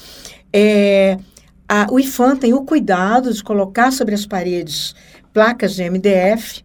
É, 0.52 1.18
a, 1.68 1.86
o 1.90 2.00
IFAM 2.00 2.36
tem 2.36 2.52
o 2.52 2.62
cuidado 2.62 3.32
de 3.32 3.42
colocar 3.44 3.92
sobre 3.92 4.14
as 4.14 4.26
paredes 4.26 4.94
placas 5.32 5.74
de 5.74 5.88
MDF, 5.88 6.64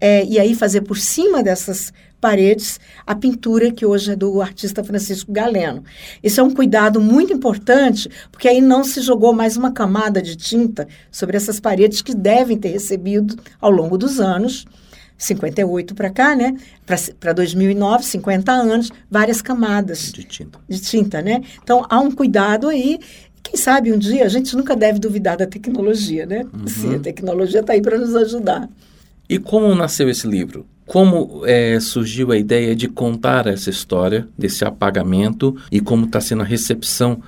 é, 0.00 0.24
e 0.24 0.38
aí 0.38 0.54
fazer 0.54 0.82
por 0.82 0.98
cima 0.98 1.42
dessas 1.42 1.92
paredes 2.24 2.80
a 3.06 3.14
pintura 3.14 3.70
que 3.70 3.84
hoje 3.84 4.12
é 4.12 4.16
do 4.16 4.40
artista 4.40 4.82
Francisco 4.82 5.30
Galeno. 5.30 5.84
Isso 6.22 6.40
é 6.40 6.42
um 6.42 6.50
cuidado 6.50 6.98
muito 6.98 7.34
importante, 7.34 8.08
porque 8.32 8.48
aí 8.48 8.62
não 8.62 8.82
se 8.82 9.02
jogou 9.02 9.34
mais 9.34 9.58
uma 9.58 9.72
camada 9.72 10.22
de 10.22 10.34
tinta 10.34 10.88
sobre 11.10 11.36
essas 11.36 11.60
paredes 11.60 12.00
que 12.00 12.14
devem 12.14 12.56
ter 12.56 12.70
recebido 12.70 13.36
ao 13.60 13.70
longo 13.70 13.98
dos 13.98 14.20
anos. 14.20 14.64
58 15.18 15.94
para 15.94 16.08
cá, 16.08 16.34
né? 16.34 16.56
Para 17.20 17.34
2009, 17.34 18.02
50 18.02 18.50
anos, 18.50 18.90
várias 19.10 19.42
camadas 19.42 20.10
de 20.10 20.24
tinta. 20.24 20.58
de 20.66 20.80
tinta, 20.80 21.20
né? 21.20 21.42
Então 21.62 21.84
há 21.90 22.00
um 22.00 22.10
cuidado 22.10 22.68
aí. 22.68 22.98
Quem 23.42 23.58
sabe 23.58 23.92
um 23.92 23.98
dia 23.98 24.24
a 24.24 24.28
gente 24.28 24.56
nunca 24.56 24.74
deve 24.74 24.98
duvidar 24.98 25.36
da 25.36 25.46
tecnologia, 25.46 26.24
né? 26.24 26.46
Uhum. 26.54 26.66
Sim, 26.66 26.94
a 26.96 27.00
tecnologia 27.00 27.60
está 27.60 27.74
aí 27.74 27.82
para 27.82 27.98
nos 27.98 28.16
ajudar. 28.16 28.66
E 29.28 29.38
como 29.38 29.74
nasceu 29.74 30.08
esse 30.08 30.26
livro? 30.26 30.66
Como 30.86 31.42
é, 31.46 31.78
surgiu 31.80 32.30
a 32.30 32.36
ideia 32.36 32.76
de 32.76 32.88
contar 32.88 33.46
essa 33.46 33.70
história, 33.70 34.28
desse 34.36 34.64
apagamento, 34.64 35.56
e 35.70 35.80
como 35.80 36.04
está 36.04 36.20
sendo 36.20 36.42
a 36.42 36.46
recepção 36.46 37.22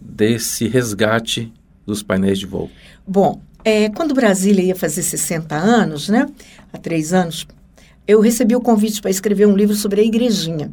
desse 0.00 0.66
resgate 0.66 1.52
dos 1.86 2.02
painéis 2.02 2.38
de 2.38 2.46
voo? 2.46 2.70
Bom, 3.06 3.40
é, 3.64 3.88
quando 3.90 4.14
Brasília 4.14 4.64
ia 4.64 4.74
fazer 4.74 5.02
60 5.02 5.54
anos, 5.54 6.08
né, 6.08 6.26
há 6.72 6.78
três 6.78 7.12
anos, 7.12 7.46
eu 8.06 8.20
recebi 8.20 8.56
o 8.56 8.60
convite 8.60 9.00
para 9.00 9.10
escrever 9.10 9.46
um 9.46 9.56
livro 9.56 9.74
sobre 9.74 10.00
a 10.00 10.04
igrejinha. 10.04 10.72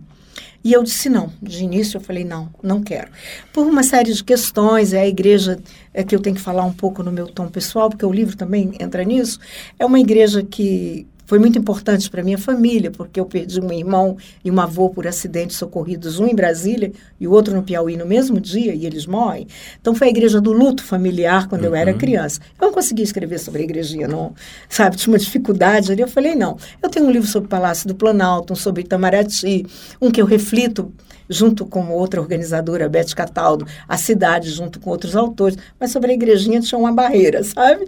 E 0.64 0.74
eu 0.74 0.84
disse 0.84 1.10
não. 1.10 1.32
De 1.42 1.64
início 1.64 1.98
eu 1.98 2.02
falei 2.02 2.26
não, 2.26 2.50
não 2.62 2.82
quero. 2.82 3.10
Por 3.54 3.66
uma 3.66 3.84
série 3.84 4.14
de 4.14 4.24
questões, 4.24 4.94
é 4.94 5.02
a 5.02 5.08
igreja 5.08 5.60
é 5.94 6.04
que 6.04 6.16
eu 6.16 6.20
tenho 6.20 6.36
que 6.36 6.42
falar 6.42 6.66
um 6.66 6.74
pouco 6.74 7.02
no 7.02 7.12
meu 7.12 7.28
tom 7.28 7.48
pessoal, 7.48 7.90
porque 7.90 8.06
o 8.06 8.12
livro 8.12 8.36
também 8.36 8.74
entra 8.80 9.04
nisso. 9.04 9.40
É 9.78 9.86
uma 9.86 10.00
igreja 10.00 10.44
que 10.44 11.08
foi 11.30 11.38
muito 11.38 11.60
importante 11.60 12.10
para 12.10 12.24
minha 12.24 12.40
família, 12.40 12.90
porque 12.90 13.20
eu 13.20 13.26
perdi 13.26 13.62
um 13.62 13.72
irmão 13.72 14.18
e 14.44 14.50
um 14.50 14.60
avô 14.60 14.90
por 14.90 15.06
acidentes 15.06 15.58
socorridos, 15.58 16.20
um 16.20 16.26
em 16.26 16.34
Brasília 16.34 16.92
e 17.20 17.28
o 17.28 17.32
outro 17.32 17.54
no 17.54 17.62
Piauí 17.62 17.96
no 17.96 18.04
mesmo 18.04 18.42
dia, 18.42 18.74
e 18.74 18.84
eles 18.84 19.06
morrem. 19.06 19.46
Então 19.80 19.94
foi 19.94 20.08
a 20.08 20.10
igreja 20.10 20.42
do 20.42 20.52
luto 20.52 20.84
familiar 20.84 21.48
quando 21.48 21.66
uhum. 21.66 21.68
eu 21.68 21.76
era 21.76 21.92
uhum. 21.92 22.00
criança. 22.00 22.42
Eu 22.60 22.66
não 22.66 22.74
conseguia 22.74 23.06
escrever 23.06 23.38
sobre 23.38 23.62
a 23.62 23.64
igrejinha, 23.64 24.08
não, 24.08 24.34
sabe? 24.68 24.98
Tinha 24.98 25.14
uma 25.14 25.20
dificuldade 25.20 25.92
ali. 25.92 26.02
Eu 26.02 26.08
falei, 26.08 26.34
não, 26.34 26.58
eu 26.82 26.90
tenho 26.90 27.06
um 27.06 27.12
livro 27.12 27.28
sobre 27.28 27.46
o 27.46 27.50
Palácio 27.50 27.88
do 27.88 27.94
Planalto, 27.94 28.54
um 28.54 28.56
sobre 28.56 28.82
Itamaraty, 28.82 29.68
um 30.02 30.10
que 30.10 30.20
eu 30.20 30.26
reflito 30.26 30.92
junto 31.30 31.64
com 31.64 31.92
outra 31.92 32.20
organizadora, 32.20 32.90
Beth 32.90 33.14
Cataldo, 33.16 33.68
a 33.88 33.98
cidade, 33.98 34.50
junto 34.50 34.80
com 34.80 34.90
outros 34.90 35.16
autores, 35.16 35.56
mas 35.80 35.92
sobre 35.92 36.12
a 36.12 36.16
igrejinha 36.16 36.60
tinha 36.60 36.80
uma 36.80 36.92
barreira, 36.92 37.44
sabe? 37.46 37.88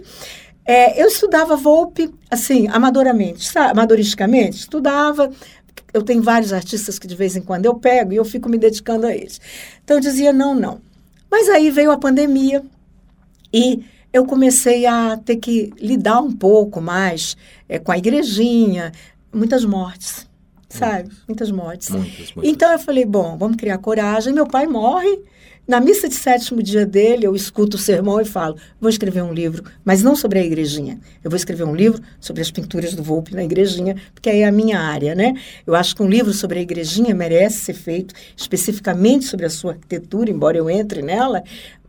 É, 0.64 1.02
eu 1.02 1.08
estudava 1.08 1.56
Volpe, 1.56 2.12
assim, 2.30 2.68
amadoramente, 2.68 3.48
sabe? 3.48 3.72
amadoristicamente, 3.72 4.58
estudava. 4.58 5.30
Eu 5.92 6.02
tenho 6.02 6.22
vários 6.22 6.52
artistas 6.52 6.98
que 6.98 7.06
de 7.06 7.16
vez 7.16 7.36
em 7.36 7.42
quando 7.42 7.66
eu 7.66 7.74
pego 7.74 8.12
e 8.12 8.16
eu 8.16 8.24
fico 8.24 8.48
me 8.48 8.58
dedicando 8.58 9.06
a 9.06 9.14
eles. 9.14 9.40
Então 9.84 9.96
eu 9.96 10.00
dizia 10.00 10.32
não, 10.32 10.54
não. 10.54 10.80
Mas 11.30 11.48
aí 11.48 11.70
veio 11.70 11.90
a 11.90 11.98
pandemia 11.98 12.62
e 13.52 13.84
eu 14.12 14.24
comecei 14.24 14.86
a 14.86 15.16
ter 15.16 15.36
que 15.36 15.72
lidar 15.78 16.20
um 16.20 16.32
pouco 16.32 16.80
mais 16.80 17.36
é, 17.68 17.78
com 17.78 17.90
a 17.90 17.98
igrejinha, 17.98 18.92
muitas 19.32 19.64
mortes, 19.64 20.28
sabe? 20.68 21.10
Muitas 21.26 21.50
mortes. 21.50 21.90
Muitas, 21.90 22.34
muitas. 22.34 22.52
Então 22.52 22.72
eu 22.72 22.78
falei, 22.78 23.04
bom, 23.04 23.36
vamos 23.36 23.56
criar 23.56 23.78
coragem. 23.78 24.32
Meu 24.32 24.46
pai 24.46 24.66
morre 24.66 25.22
na 25.66 25.80
missa 25.80 26.08
de 26.08 26.14
sétimo 26.14 26.62
dia 26.62 26.84
dele, 26.84 27.26
eu 27.26 27.36
escuto 27.36 27.76
o 27.76 27.80
sermão 27.80 28.20
e 28.20 28.24
falo: 28.24 28.56
vou 28.80 28.90
escrever 28.90 29.22
um 29.22 29.32
livro, 29.32 29.64
mas 29.84 30.02
não 30.02 30.16
sobre 30.16 30.40
a 30.40 30.44
igrejinha. 30.44 30.98
Eu 31.22 31.30
vou 31.30 31.36
escrever 31.36 31.64
um 31.64 31.74
livro 31.74 32.02
sobre 32.20 32.42
as 32.42 32.50
pinturas 32.50 32.94
do 32.94 33.02
Volpe 33.02 33.34
na 33.34 33.44
igrejinha, 33.44 33.96
porque 34.12 34.28
aí 34.28 34.40
é 34.40 34.46
a 34.46 34.52
minha 34.52 34.80
área, 34.80 35.14
né? 35.14 35.34
Eu 35.66 35.74
acho 35.74 35.94
que 35.94 36.02
um 36.02 36.08
livro 36.08 36.32
sobre 36.32 36.58
a 36.58 36.62
igrejinha 36.62 37.14
merece 37.14 37.58
ser 37.58 37.74
feito 37.74 38.14
especificamente 38.36 39.24
sobre 39.24 39.46
a 39.46 39.50
sua 39.50 39.72
arquitetura, 39.72 40.30
embora 40.30 40.58
eu 40.58 40.68
entre 40.68 41.00
nela, 41.00 41.42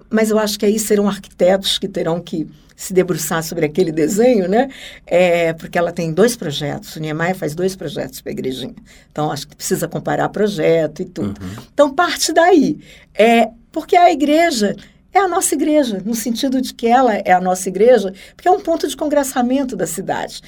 mas 0.10 0.30
eu 0.30 0.38
acho 0.38 0.60
que 0.60 0.66
aí 0.66 0.78
serão 0.78 1.08
arquitetos 1.08 1.80
que 1.80 1.88
terão 1.88 2.22
que 2.22 2.48
se 2.76 2.94
debruçar 2.94 3.44
sobre 3.44 3.66
aquele 3.66 3.92
desenho, 3.92 4.48
né? 4.48 4.70
É, 5.06 5.54
porque 5.54 5.78
ela 5.78 5.92
tem 5.92 6.12
dois 6.12 6.36
projetos. 6.36 6.96
O 6.96 7.00
Niemeyer 7.00 7.36
faz 7.36 7.56
dois 7.56 7.76
projetos 7.76 8.22
para 8.22 8.32
a 8.32 8.34
igrejinha. 8.34 8.76
Então, 9.12 9.32
acho 9.32 9.48
que 9.48 9.56
precisa 9.56 9.88
comparar 9.88 10.30
projeto 10.30 11.02
e 11.02 11.06
tudo. 11.06 11.40
Uhum. 11.42 11.64
Então, 11.74 11.94
parte 11.94 12.34
daí. 12.34 12.80
É, 13.14 13.50
porque 13.74 13.98
a 13.98 14.12
igreja 14.12 14.76
é 15.12 15.20
a 15.20 15.28
nossa 15.28 15.54
igreja, 15.54 16.02
no 16.06 16.16
sentido 16.16 16.62
de 16.62 16.74
que 16.74 16.88
ela 16.88 17.16
é 17.16 17.32
a 17.32 17.42
nossa 17.42 17.68
igreja, 17.70 18.14
porque 18.36 18.48
é 18.48 18.52
um 18.52 18.60
ponto 18.60 18.88
de 18.88 18.96
congressamento 18.96 19.76
da 19.76 19.86
cidade. 19.86 20.42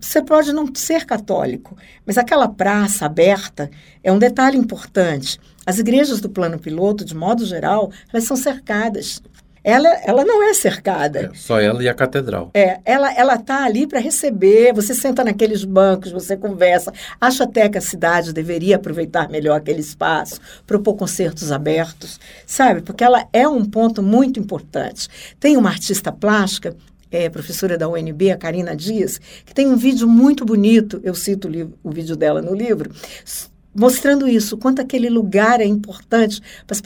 Você 0.00 0.22
pode 0.22 0.52
não 0.52 0.72
ser 0.74 1.06
católico, 1.06 1.76
mas 2.04 2.18
aquela 2.18 2.48
praça 2.48 3.06
aberta 3.06 3.70
é 4.02 4.12
um 4.12 4.18
detalhe 4.18 4.58
importante. 4.58 5.40
As 5.64 5.78
igrejas 5.78 6.20
do 6.20 6.28
plano 6.28 6.58
piloto, 6.58 7.04
de 7.04 7.16
modo 7.16 7.46
geral, 7.46 7.90
elas 8.12 8.24
são 8.24 8.36
cercadas 8.36 9.22
ela, 9.64 9.88
ela 10.04 10.24
não 10.24 10.42
é 10.42 10.54
cercada. 10.54 11.30
É, 11.32 11.34
só 11.34 11.60
ela 11.60 11.82
e 11.82 11.88
a 11.88 11.94
catedral. 11.94 12.50
É, 12.54 12.80
ela 12.84 13.12
ela 13.14 13.34
está 13.34 13.64
ali 13.64 13.86
para 13.86 14.00
receber. 14.00 14.72
Você 14.74 14.94
senta 14.94 15.24
naqueles 15.24 15.64
bancos, 15.64 16.10
você 16.10 16.36
conversa. 16.36 16.92
Acho 17.20 17.44
até 17.44 17.68
que 17.68 17.78
a 17.78 17.82
cidade 17.82 18.32
deveria 18.32 18.76
aproveitar 18.76 19.28
melhor 19.28 19.56
aquele 19.56 19.80
espaço, 19.80 20.40
propor 20.66 20.94
concertos 20.94 21.52
abertos, 21.52 22.18
sabe? 22.46 22.82
Porque 22.82 23.04
ela 23.04 23.26
é 23.32 23.46
um 23.46 23.64
ponto 23.64 24.02
muito 24.02 24.40
importante. 24.40 25.08
Tem 25.38 25.56
uma 25.56 25.68
artista 25.68 26.10
plástica 26.10 26.76
é, 27.12 27.28
professora 27.28 27.76
da 27.76 27.88
UNB, 27.88 28.30
a 28.30 28.36
Karina 28.38 28.74
Dias, 28.74 29.20
que 29.44 29.54
tem 29.54 29.68
um 29.68 29.76
vídeo 29.76 30.08
muito 30.08 30.46
bonito, 30.46 30.98
eu 31.04 31.14
cito 31.14 31.46
o, 31.46 31.88
o 31.90 31.92
vídeo 31.92 32.16
dela 32.16 32.40
no 32.40 32.54
livro, 32.54 32.90
mostrando 33.74 34.28
isso, 34.28 34.56
quanto 34.56 34.80
aquele 34.80 35.08
lugar 35.08 35.60
é 35.60 35.64
importante 35.64 36.40
para 36.66 36.76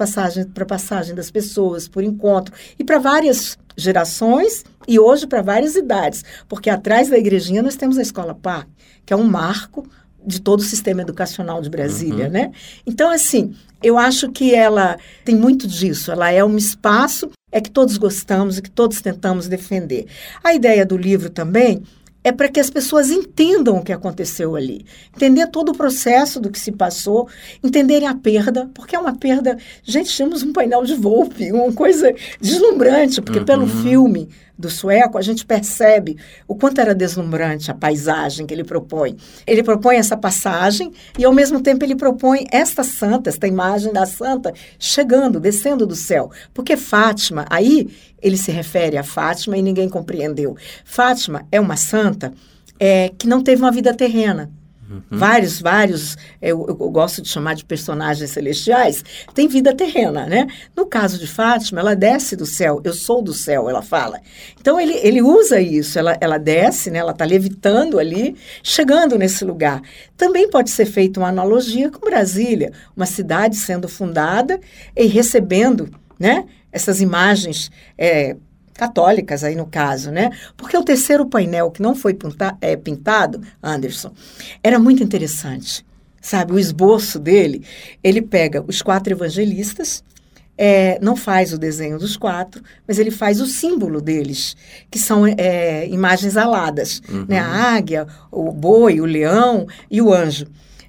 para 0.55 0.63
a 0.63 0.67
passagem 0.67 1.15
das 1.15 1.31
pessoas, 1.31 1.89
por 1.89 2.03
encontro 2.03 2.55
e 2.79 2.85
para 2.85 2.99
várias 2.99 3.59
gerações 3.77 4.65
e 4.89 4.99
hoje 4.99 5.27
para 5.27 5.43
várias 5.43 5.75
idades, 5.75 6.25
porque 6.49 6.71
atrás 6.71 7.11
da 7.11 7.19
igrejinha 7.19 7.63
nós 7.63 7.77
temos 7.77 7.99
a 7.99 8.03
escola 8.03 8.35
Par, 8.35 8.67
que 9.05 9.13
é 9.13 9.17
um 9.17 9.25
marco 9.25 9.87
de 10.25 10.41
todo 10.41 10.61
o 10.61 10.65
sistema 10.65 11.03
educacional 11.03 11.61
de 11.61 11.71
Brasília, 11.71 12.27
uhum. 12.27 12.33
né? 12.33 12.53
Então 12.87 13.11
assim, 13.11 13.55
eu 13.83 13.99
acho 13.99 14.31
que 14.31 14.55
ela 14.55 14.99
tem 15.25 15.35
muito 15.35 15.67
disso, 15.67 16.11
ela 16.11 16.31
é 16.31 16.45
um 16.45 16.57
espaço 16.57 17.31
é 17.53 17.61
que 17.61 17.71
todos 17.71 17.97
gostamos 17.97 18.59
e 18.59 18.63
que 18.63 18.71
todos 18.71 19.01
tentamos 19.01 19.49
defender. 19.49 20.07
A 20.43 20.53
ideia 20.53 20.85
do 20.85 20.97
livro 20.97 21.31
também 21.31 21.83
é 22.27 22.33
para 22.33 22.49
que 22.49 22.59
as 22.59 22.69
pessoas 22.69 23.09
entendam 23.09 23.77
o 23.77 23.85
que 23.85 23.93
aconteceu 23.93 24.57
ali, 24.57 24.85
entender 25.15 25.47
todo 25.47 25.69
o 25.69 25.77
processo 25.77 26.41
do 26.41 26.51
que 26.51 26.59
se 26.59 26.73
passou, 26.73 27.29
entenderem 27.63 28.09
a 28.09 28.17
perda, 28.17 28.69
porque 28.75 28.97
é 28.97 28.99
uma 28.99 29.15
perda. 29.15 29.57
Gente, 29.85 30.17
temos 30.17 30.43
um 30.43 30.53
painel 30.53 30.83
de 30.83 30.97
Volpe, 30.97 31.53
uma 31.53 31.73
coisa 31.73 32.13
deslumbrante, 32.41 33.23
porque 33.23 33.39
uhum. 33.39 33.45
pelo 33.45 33.67
filme 33.69 34.29
do 34.59 34.71
sueco, 34.71 35.19
a 35.19 35.23
gente 35.23 35.45
percebe 35.45 36.17
o 36.49 36.55
quanto 36.55 36.81
era 36.81 36.95
deslumbrante 36.95 37.71
a 37.71 37.75
paisagem 37.75 38.47
que 38.47 38.55
ele 38.55 38.65
propõe. 38.65 39.17
Ele 39.47 39.63
propõe 39.63 39.97
essa 39.97 40.17
passagem 40.17 40.93
e, 41.19 41.25
ao 41.25 41.33
mesmo 41.33 41.61
tempo, 41.61 41.85
ele 41.85 41.95
propõe 41.95 42.47
esta 42.51 42.83
santa, 42.83 43.29
esta 43.29 43.47
imagem 43.47 43.93
da 43.93 44.07
santa, 44.07 44.53
chegando, 44.79 45.39
descendo 45.39 45.87
do 45.87 45.95
céu. 45.95 46.31
Porque 46.55 46.77
Fátima, 46.77 47.45
aí 47.51 47.89
ele 48.23 48.37
se 48.37 48.51
refere 48.51 48.97
a 48.97 49.03
Fátima 49.03 49.57
e 49.59 49.63
ninguém 49.63 49.89
compreendeu. 49.89 50.57
Fátima 50.85 51.47
é 51.53 51.61
uma 51.61 51.77
santa 51.77 52.33
é, 52.79 53.11
que 53.11 53.27
não 53.27 53.43
teve 53.43 53.63
uma 53.63 53.73
vida 53.73 53.95
terrena. 53.95 54.51
Uhum. 54.89 55.03
Vários, 55.11 55.61
vários, 55.61 56.17
eu, 56.41 56.65
eu, 56.69 56.77
gosto 56.77 57.21
de 57.21 57.29
chamar 57.29 57.55
de 57.55 57.65
personagens 57.65 58.31
celestiais, 58.31 59.05
tem 59.35 59.49
vida 59.49 59.75
terrena, 59.75 60.27
né? 60.27 60.47
No 60.77 60.87
caso 60.87 61.19
de 61.19 61.27
Fátima, 61.27 61.81
ela 61.81 61.97
desce 61.97 62.37
do 62.37 62.47
céu, 62.47 62.81
eu 62.85 62.93
sou 62.93 63.21
do 63.21 63.33
céu, 63.33 63.69
ela 63.69 63.83
fala. 63.83 64.21
Então, 64.61 64.81
ele, 64.81 64.95
ele 65.03 65.21
usa 65.21 65.61
isso, 65.61 65.99
ela, 65.99 66.17
ela 66.21 66.39
desce, 66.39 66.91
né? 66.91 67.01
ela 67.01 67.11
está 67.11 67.25
levitando 67.25 67.99
ali, 67.99 68.37
chegando 68.63 69.19
nesse 69.19 69.45
lugar. 69.45 69.83
Também 70.17 70.49
pode 70.49 70.71
ser 70.71 70.87
feita 70.87 71.19
uma 71.19 71.29
analogia 71.29 71.91
com 71.91 72.09
Brasília, 72.09 72.73
uma 72.97 73.07
cidade 73.07 73.57
sendo 73.57 73.89
fundada 73.89 74.61
e 74.97 75.07
recebendo, 75.07 75.91
né? 76.19 76.45
Essas 76.71 77.01
imagens 77.01 77.71
é, 77.97 78.37
católicas 78.77 79.43
aí 79.43 79.55
no 79.55 79.67
caso, 79.67 80.11
né? 80.11 80.31
Porque 80.57 80.77
o 80.77 80.85
terceiro 80.85 81.27
painel 81.27 81.71
que 81.71 81.83
não 81.83 81.95
foi 81.95 82.15
pinta, 82.15 82.57
é, 82.61 82.77
pintado, 82.77 83.41
Anderson, 83.63 84.13
era 84.63 84.79
muito 84.79 85.03
interessante, 85.03 85.85
sabe? 86.21 86.53
O 86.53 86.59
esboço 86.59 87.19
dele, 87.19 87.65
ele 88.03 88.23
pega 88.23 88.65
os 88.67 88.83
quatro 88.83 89.13
evangelistas, 89.13 90.05
é, 90.59 90.99
não 91.03 91.17
faz 91.17 91.53
o 91.53 91.59
desenho 91.59 91.99
dos 91.99 92.17
quatro, 92.17 92.63
mas 92.87 92.99
ele 92.99 93.11
faz 93.11 93.41
o 93.41 93.47
símbolo 93.47 94.01
deles, 94.01 94.57
que 94.91 94.99
são 94.99 95.27
é, 95.27 95.87
imagens 95.89 96.37
aladas, 96.37 97.03
uhum. 97.09 97.27
né? 97.29 97.39
A 97.39 97.75
águia, 97.75 98.07
o 98.31 98.51
boi, 98.53 99.01
o 99.01 99.05
leão 99.05 99.67
e 99.91 100.01
o 100.01 100.13
anjo. 100.13 100.47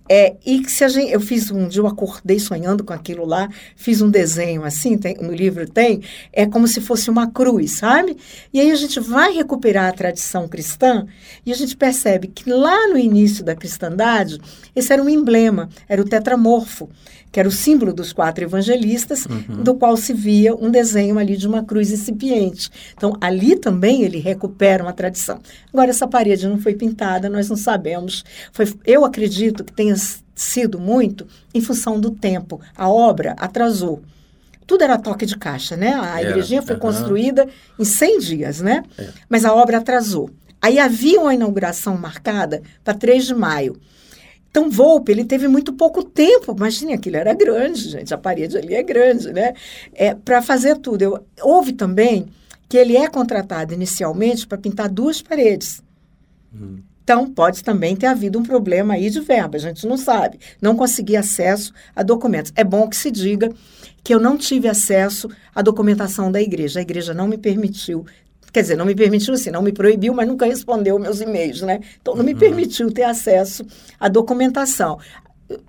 É, 0.09 0.35
e 0.45 0.67
se 0.69 0.83
a 0.83 0.87
gente, 0.87 1.11
eu 1.11 1.19
fiz 1.19 1.51
um 1.51 1.67
dia, 1.67 1.81
eu 1.81 1.87
acordei 1.87 2.39
sonhando 2.39 2.83
com 2.83 2.93
aquilo 2.93 3.25
lá, 3.25 3.49
fiz 3.75 4.01
um 4.01 4.09
desenho 4.09 4.63
assim, 4.63 4.97
tem, 4.97 5.15
no 5.17 5.33
livro 5.33 5.67
tem, 5.69 6.01
é 6.31 6.45
como 6.45 6.67
se 6.67 6.79
fosse 6.79 7.09
uma 7.09 7.29
cruz, 7.29 7.71
sabe? 7.71 8.17
E 8.53 8.59
aí 8.59 8.71
a 8.71 8.75
gente 8.75 8.99
vai 8.99 9.33
recuperar 9.33 9.89
a 9.89 9.93
tradição 9.93 10.47
cristã 10.47 11.05
e 11.45 11.51
a 11.51 11.55
gente 11.55 11.75
percebe 11.75 12.27
que 12.27 12.49
lá 12.49 12.87
no 12.87 12.97
início 12.97 13.43
da 13.43 13.55
cristandade, 13.55 14.39
esse 14.75 14.91
era 14.93 15.03
um 15.03 15.09
emblema, 15.09 15.69
era 15.87 16.01
o 16.01 16.05
tetramorfo 16.05 16.89
que 17.31 17.39
era 17.39 17.47
o 17.47 17.51
símbolo 17.51 17.93
dos 17.93 18.13
quatro 18.13 18.43
evangelistas, 18.43 19.25
uhum. 19.25 19.63
do 19.63 19.75
qual 19.75 19.95
se 19.97 20.13
via 20.13 20.55
um 20.55 20.69
desenho 20.69 21.19
ali 21.19 21.37
de 21.37 21.47
uma 21.47 21.63
cruz 21.63 21.91
incipiente. 21.91 22.69
Então, 22.95 23.15
ali 23.19 23.55
também 23.55 24.03
ele 24.03 24.19
recupera 24.19 24.83
uma 24.83 24.93
tradição. 24.93 25.39
Agora, 25.71 25.89
essa 25.89 26.07
parede 26.07 26.47
não 26.47 26.59
foi 26.59 26.73
pintada, 26.73 27.29
nós 27.29 27.49
não 27.49 27.57
sabemos. 27.57 28.23
Foi, 28.51 28.71
eu 28.85 29.05
acredito 29.05 29.63
que 29.63 29.73
tenha 29.73 29.95
sido 30.35 30.79
muito 30.79 31.27
em 31.53 31.61
função 31.61 31.99
do 31.99 32.11
tempo. 32.11 32.61
A 32.75 32.89
obra 32.89 33.35
atrasou. 33.37 34.01
Tudo 34.65 34.83
era 34.83 34.97
toque 34.97 35.25
de 35.25 35.37
caixa, 35.37 35.77
né? 35.77 35.93
A 35.93 36.19
era. 36.19 36.29
igrejinha 36.29 36.61
foi 36.61 36.75
uhum. 36.75 36.81
construída 36.81 37.47
em 37.79 37.85
100 37.85 38.19
dias, 38.19 38.61
né? 38.61 38.83
É. 38.97 39.09
Mas 39.29 39.45
a 39.45 39.53
obra 39.53 39.77
atrasou. 39.77 40.29
Aí 40.61 40.79
havia 40.79 41.21
uma 41.21 41.33
inauguração 41.33 41.97
marcada 41.97 42.61
para 42.83 42.93
3 42.93 43.27
de 43.27 43.33
maio. 43.33 43.79
Então, 44.57 44.71
Volpe, 44.71 45.11
ele 45.11 45.23
teve 45.23 45.47
muito 45.47 45.71
pouco 45.71 46.03
tempo, 46.03 46.51
imagine, 46.57 46.91
aquilo 46.91 47.17
era 47.17 47.31
grande, 47.31 47.89
gente, 47.89 48.11
a 48.11 48.17
parede 48.17 48.57
ali 48.57 48.73
é 48.73 48.81
grande, 48.81 49.31
né? 49.31 49.53
É, 49.93 50.15
para 50.15 50.41
fazer 50.41 50.79
tudo. 50.79 50.99
Eu, 51.03 51.23
houve 51.43 51.73
também 51.73 52.25
que 52.67 52.75
ele 52.75 52.97
é 52.97 53.07
contratado 53.07 53.75
inicialmente 53.75 54.47
para 54.47 54.57
pintar 54.57 54.89
duas 54.89 55.21
paredes. 55.21 55.83
Hum. 56.51 56.79
Então, 57.03 57.31
pode 57.31 57.63
também 57.63 57.95
ter 57.95 58.07
havido 58.07 58.39
um 58.39 58.43
problema 58.43 58.95
aí 58.95 59.11
de 59.11 59.19
verba, 59.19 59.57
a 59.57 59.59
gente 59.59 59.85
não 59.85 59.95
sabe. 59.95 60.39
Não 60.59 60.75
consegui 60.75 61.15
acesso 61.15 61.71
a 61.95 62.01
documentos. 62.01 62.51
É 62.55 62.63
bom 62.63 62.89
que 62.89 62.95
se 62.95 63.11
diga 63.11 63.51
que 64.03 64.11
eu 64.11 64.19
não 64.19 64.37
tive 64.37 64.67
acesso 64.67 65.29
à 65.53 65.61
documentação 65.61 66.31
da 66.31 66.41
igreja. 66.41 66.79
A 66.79 66.81
igreja 66.81 67.13
não 67.13 67.27
me 67.27 67.37
permitiu 67.37 68.07
Quer 68.57 68.63
dizer, 68.63 68.75
não 68.75 68.85
me 68.85 68.95
permitiu 68.95 69.35
assim, 69.35 69.51
não 69.51 69.61
me 69.61 69.71
proibiu, 69.71 70.15
mas 70.15 70.27
nunca 70.27 70.43
respondeu 70.47 70.97
meus 70.97 71.21
e-mails, 71.21 71.61
né? 71.61 71.79
Então, 72.01 72.15
não 72.15 72.23
me 72.23 72.33
uhum. 72.33 72.39
permitiu 72.39 72.91
ter 72.91 73.03
acesso 73.03 73.63
à 73.99 74.07
documentação. 74.07 74.97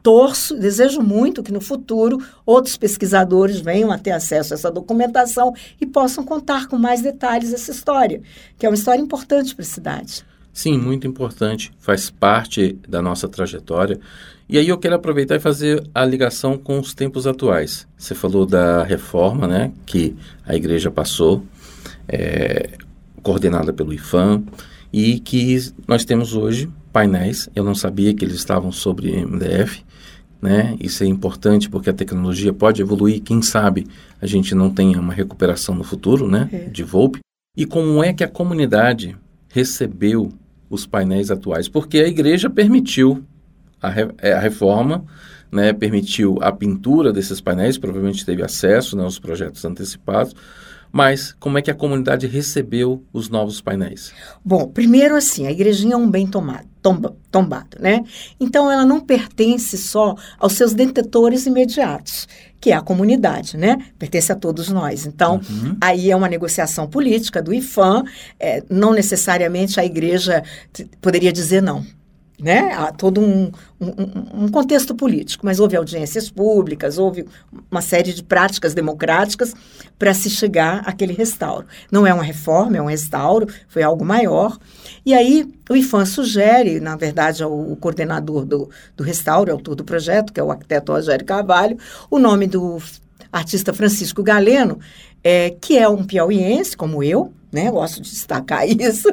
torço, 0.02 0.58
desejo 0.58 1.02
muito 1.02 1.42
que 1.42 1.52
no 1.52 1.60
futuro 1.60 2.16
outros 2.46 2.78
pesquisadores 2.78 3.60
venham 3.60 3.92
a 3.92 3.98
ter 3.98 4.12
acesso 4.12 4.54
a 4.54 4.56
essa 4.56 4.70
documentação 4.70 5.52
e 5.78 5.84
possam 5.84 6.24
contar 6.24 6.66
com 6.66 6.78
mais 6.78 7.02
detalhes 7.02 7.52
essa 7.52 7.70
história, 7.70 8.22
que 8.58 8.64
é 8.64 8.70
uma 8.70 8.74
história 8.74 9.02
importante 9.02 9.54
para 9.54 9.64
a 9.64 9.68
cidade. 9.68 10.24
Sim, 10.50 10.78
muito 10.78 11.06
importante, 11.06 11.70
faz 11.78 12.08
parte 12.08 12.78
da 12.88 13.02
nossa 13.02 13.28
trajetória. 13.28 14.00
E 14.48 14.56
aí 14.56 14.66
eu 14.66 14.78
quero 14.78 14.94
aproveitar 14.94 15.36
e 15.36 15.40
fazer 15.40 15.86
a 15.94 16.06
ligação 16.06 16.56
com 16.56 16.78
os 16.78 16.94
tempos 16.94 17.26
atuais. 17.26 17.86
Você 17.98 18.14
falou 18.14 18.46
da 18.46 18.82
reforma, 18.82 19.46
né, 19.46 19.72
que 19.84 20.16
a 20.46 20.56
igreja 20.56 20.90
passou 20.90 21.44
é, 22.08 22.70
coordenada 23.22 23.72
pelo 23.72 23.92
IFAM, 23.92 24.44
e 24.92 25.20
que 25.20 25.58
nós 25.86 26.04
temos 26.04 26.34
hoje 26.34 26.68
painéis. 26.92 27.48
Eu 27.54 27.62
não 27.62 27.74
sabia 27.74 28.14
que 28.14 28.24
eles 28.24 28.36
estavam 28.36 28.72
sobre 28.72 29.24
MDF, 29.24 29.84
né? 30.40 30.76
Isso 30.80 31.02
é 31.04 31.06
importante 31.06 31.68
porque 31.68 31.90
a 31.90 31.92
tecnologia 31.92 32.52
pode 32.52 32.80
evoluir. 32.80 33.20
Quem 33.20 33.42
sabe 33.42 33.86
a 34.20 34.26
gente 34.26 34.54
não 34.54 34.70
tenha 34.70 34.98
uma 34.98 35.12
recuperação 35.12 35.74
no 35.74 35.84
futuro, 35.84 36.28
né? 36.28 36.48
É. 36.52 36.58
De 36.68 36.82
Volpe. 36.82 37.18
E 37.56 37.66
como 37.66 38.02
é 38.02 38.12
que 38.12 38.24
a 38.24 38.28
comunidade 38.28 39.16
recebeu 39.48 40.32
os 40.70 40.86
painéis 40.86 41.30
atuais? 41.30 41.68
Porque 41.68 41.98
a 41.98 42.08
igreja 42.08 42.48
permitiu 42.48 43.22
a, 43.82 43.88
re 43.90 44.08
é, 44.18 44.32
a 44.32 44.40
reforma, 44.40 45.04
né? 45.50 45.72
Permitiu 45.72 46.38
a 46.40 46.52
pintura 46.52 47.12
desses 47.12 47.40
painéis. 47.40 47.76
Provavelmente 47.76 48.24
teve 48.24 48.42
acesso, 48.42 48.96
né? 48.96 49.02
Aos 49.02 49.18
projetos 49.18 49.64
antecipados 49.64 50.34
mas 50.92 51.32
como 51.38 51.58
é 51.58 51.62
que 51.62 51.70
a 51.70 51.74
comunidade 51.74 52.26
recebeu 52.26 53.04
os 53.12 53.28
novos 53.28 53.60
painéis? 53.60 54.12
Bom, 54.44 54.68
primeiro 54.68 55.16
assim, 55.16 55.46
a 55.46 55.50
igrejinha 55.50 55.94
é 55.94 55.96
um 55.96 56.10
bem 56.10 56.26
tomado, 56.26 56.66
tomba, 56.82 57.16
tombado, 57.30 57.76
né? 57.80 58.04
Então 58.40 58.70
ela 58.70 58.84
não 58.84 59.00
pertence 59.00 59.76
só 59.76 60.14
aos 60.38 60.54
seus 60.54 60.72
detentores 60.72 61.46
imediatos, 61.46 62.26
que 62.60 62.70
é 62.70 62.74
a 62.74 62.80
comunidade, 62.80 63.56
né? 63.56 63.78
Pertence 63.98 64.32
a 64.32 64.36
todos 64.36 64.68
nós. 64.68 65.06
Então, 65.06 65.40
uhum. 65.48 65.76
aí 65.80 66.10
é 66.10 66.16
uma 66.16 66.28
negociação 66.28 66.88
política 66.88 67.42
do 67.42 67.52
IFAM, 67.52 68.04
é, 68.40 68.62
não 68.68 68.92
necessariamente 68.92 69.78
a 69.78 69.84
igreja 69.84 70.42
poderia 71.00 71.32
dizer 71.32 71.62
não 71.62 71.84
né? 72.40 72.72
Há 72.72 72.92
todo 72.92 73.20
um, 73.20 73.50
um, 73.80 74.44
um, 74.44 74.48
contexto 74.48 74.94
político, 74.94 75.44
mas 75.44 75.58
houve 75.58 75.76
audiências 75.76 76.30
públicas, 76.30 76.96
houve 76.96 77.26
uma 77.70 77.82
série 77.82 78.12
de 78.12 78.22
práticas 78.22 78.74
democráticas 78.74 79.54
para 79.98 80.14
se 80.14 80.30
chegar 80.30 80.82
àquele 80.86 81.12
restauro. 81.12 81.66
Não 81.90 82.06
é 82.06 82.14
uma 82.14 82.22
reforma, 82.22 82.76
é 82.76 82.82
um 82.82 82.86
restauro, 82.86 83.48
foi 83.68 83.82
algo 83.82 84.04
maior. 84.04 84.56
E 85.04 85.12
aí 85.12 85.52
o 85.68 85.76
IFAM 85.76 86.06
sugere, 86.06 86.78
na 86.78 86.94
verdade, 86.96 87.42
ao 87.42 87.58
o 87.58 87.76
coordenador 87.76 88.44
do, 88.44 88.70
do 88.96 89.02
restauro, 89.02 89.50
autor 89.50 89.74
do 89.74 89.84
projeto, 89.84 90.32
que 90.32 90.38
é 90.38 90.42
o 90.42 90.50
arquiteto 90.50 90.92
Rogério 90.92 91.26
Carvalho, 91.26 91.76
o 92.08 92.18
nome 92.18 92.46
do 92.46 92.80
artista 93.32 93.72
Francisco 93.72 94.22
Galeno, 94.22 94.78
é, 95.22 95.50
que 95.60 95.76
é 95.76 95.88
um 95.88 96.04
piauiense, 96.04 96.76
como 96.76 97.02
eu, 97.02 97.32
né? 97.52 97.70
Gosto 97.70 98.00
de 98.00 98.10
destacar 98.10 98.66
isso, 98.68 99.08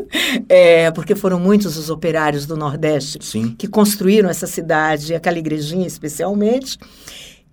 é, 0.47 0.91
porque 0.91 1.15
foram 1.15 1.39
muitos 1.39 1.77
os 1.77 1.89
operários 1.89 2.45
do 2.45 2.57
Nordeste 2.57 3.19
Sim. 3.21 3.55
que 3.57 3.67
construíram 3.67 4.29
essa 4.29 4.47
cidade, 4.47 5.15
aquela 5.15 5.39
igrejinha 5.39 5.87
especialmente. 5.87 6.77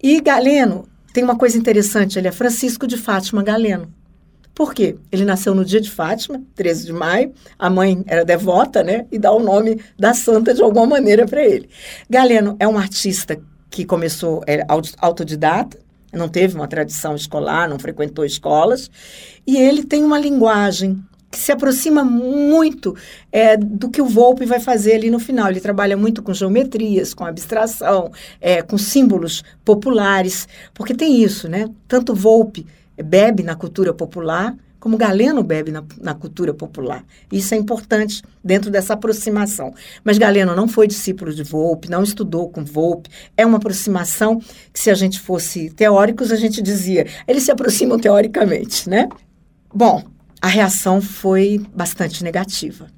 E 0.03 0.21
Galeno 0.21 0.87
tem 1.12 1.23
uma 1.23 1.37
coisa 1.37 1.59
interessante, 1.59 2.18
ele 2.18 2.29
é 2.29 2.33
Francisco 2.33 2.87
de 2.87 2.97
Fátima 2.97 3.42
Galeno. 3.42 3.92
Por 4.55 4.75
quê? 4.75 4.97
Ele 5.11 5.25
nasceu 5.25 5.55
no 5.55 5.64
dia 5.64 5.81
de 5.81 5.90
Fátima, 5.90 6.42
13 6.55 6.87
de 6.87 6.92
maio, 6.92 7.33
a 7.59 7.71
mãe 7.71 8.03
era 8.07 8.25
devota, 8.25 8.83
né? 8.83 9.07
E 9.11 9.18
dá 9.18 9.33
o 9.33 9.40
nome 9.40 9.81
da 9.99 10.12
santa 10.12 10.53
de 10.53 10.62
alguma 10.62 10.87
maneira 10.87 11.27
para 11.27 11.42
ele. 11.42 11.71
Galeno 12.09 12.57
é 12.61 12.68
um 12.68 12.77
artista 12.77 13.40
que 13.71 13.85
começou, 13.85 14.42
é 14.47 14.64
autodidata, 14.99 15.79
não 16.12 16.29
teve 16.29 16.55
uma 16.55 16.68
tradição 16.68 17.14
escolar, 17.14 17.68
não 17.68 17.79
frequentou 17.79 18.25
escolas, 18.25 18.90
e 19.46 19.57
ele 19.57 19.85
tem 19.85 20.03
uma 20.03 20.18
linguagem 20.18 21.03
que 21.31 21.38
se 21.38 21.51
aproxima 21.51 22.05
muito 22.05 22.94
é, 23.33 23.57
do 23.57 23.88
que 23.88 24.03
o 24.03 24.07
Volpe 24.07 24.44
vai 24.44 24.61
fazer 24.61 24.96
ali 24.96 25.11
no 25.11 25.18
final. 25.18 25.48
Ele 25.48 25.61
trabalha 25.61 25.96
muito 25.96 26.22
com 26.22 26.35
geometrias, 26.35 27.14
com 27.14 27.25
abstração, 27.25 28.12
é, 28.38 28.61
com 28.61 28.77
símbolos 28.77 29.42
populares, 29.64 30.46
porque 30.75 30.92
tem 30.92 31.22
isso, 31.22 31.48
né? 31.48 31.70
Tanto 31.88 32.14
Volpe 32.14 32.66
bebe 33.03 33.42
na 33.42 33.55
cultura 33.55 33.94
popular, 33.94 34.55
como 34.83 34.97
Galeno 34.97 35.45
bebe 35.45 35.71
na, 35.71 35.85
na, 36.01 36.12
cultura 36.12 36.53
popular. 36.53 37.05
Isso 37.31 37.55
é 37.55 37.57
importante 37.57 38.21
dentro 38.42 38.68
dessa 38.68 38.95
aproximação. 38.95 39.73
Mas 40.03 40.18
Galeno 40.18 40.57
não 40.57 40.66
foi 40.66 40.88
discípulo 40.88 41.33
de 41.33 41.45
Volpe, 41.45 41.88
não 41.88 42.03
estudou 42.03 42.51
com 42.51 42.64
Volpe. 42.64 43.09
É 43.37 43.47
uma 43.47 43.59
aproximação 43.59 44.40
que, 44.73 44.81
se 44.81 44.90
a 44.90 44.95
gente 44.95 45.21
fosse 45.21 45.71
teóricos, 45.71 46.33
a 46.33 46.37
gente 46.37 46.61
dizia, 46.61 47.07
eles 47.29 47.45
se 47.45 47.53
aproximam 47.53 47.97
teoricamente, 47.97 48.90
né? 48.90 49.09
Bom, 49.73 50.03
a 50.40 50.49
reação 50.49 51.01
foi 51.01 51.64
bastante 51.73 52.25
negativa. 52.25 52.88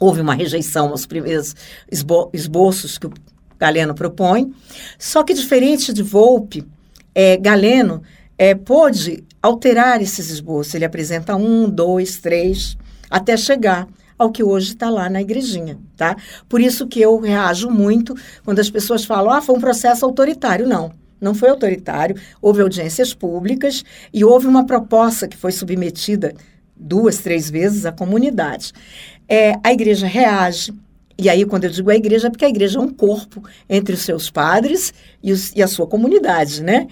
Houve 0.00 0.22
uma 0.22 0.34
rejeição 0.34 0.88
aos 0.88 1.04
primeiros 1.04 1.54
esbo 1.92 2.30
esboços 2.32 2.96
que 2.96 3.08
o 3.08 3.12
Galeno 3.58 3.94
propõe, 3.94 4.54
só 4.98 5.22
que 5.22 5.34
diferente 5.34 5.92
de 5.92 6.02
Volpe, 6.02 6.66
é, 7.14 7.36
Galeno 7.36 8.02
é, 8.38 8.54
pôde 8.54 9.27
alterar 9.42 10.02
esses 10.02 10.30
esboços. 10.30 10.74
Ele 10.74 10.84
apresenta 10.84 11.36
um, 11.36 11.68
dois, 11.68 12.18
três, 12.18 12.76
até 13.10 13.36
chegar 13.36 13.88
ao 14.18 14.32
que 14.32 14.42
hoje 14.42 14.72
está 14.72 14.90
lá 14.90 15.08
na 15.08 15.22
igrejinha, 15.22 15.78
tá? 15.96 16.16
Por 16.48 16.60
isso 16.60 16.86
que 16.86 17.00
eu 17.00 17.18
reajo 17.20 17.70
muito 17.70 18.14
quando 18.44 18.58
as 18.58 18.68
pessoas 18.68 19.04
falam, 19.04 19.30
ah, 19.32 19.40
foi 19.40 19.54
um 19.54 19.60
processo 19.60 20.04
autoritário. 20.04 20.66
Não, 20.66 20.90
não 21.20 21.34
foi 21.34 21.48
autoritário. 21.48 22.16
Houve 22.42 22.62
audiências 22.62 23.14
públicas 23.14 23.84
e 24.12 24.24
houve 24.24 24.46
uma 24.46 24.66
proposta 24.66 25.28
que 25.28 25.36
foi 25.36 25.52
submetida 25.52 26.34
duas, 26.76 27.18
três 27.18 27.48
vezes 27.48 27.86
à 27.86 27.92
comunidade. 27.92 28.72
É, 29.28 29.54
a 29.62 29.72
igreja 29.72 30.06
reage, 30.06 30.72
e 31.20 31.28
aí, 31.28 31.44
quando 31.44 31.64
eu 31.64 31.70
digo 31.70 31.90
a 31.90 31.96
igreja, 31.96 32.28
é 32.28 32.30
porque 32.30 32.44
a 32.44 32.48
igreja 32.48 32.78
é 32.78 32.82
um 32.82 32.88
corpo 32.88 33.42
entre 33.68 33.92
os 33.92 34.02
seus 34.02 34.30
padres 34.30 34.94
e, 35.20 35.32
os, 35.32 35.52
e 35.54 35.60
a 35.60 35.66
sua 35.66 35.84
comunidade, 35.84 36.62
né? 36.62 36.86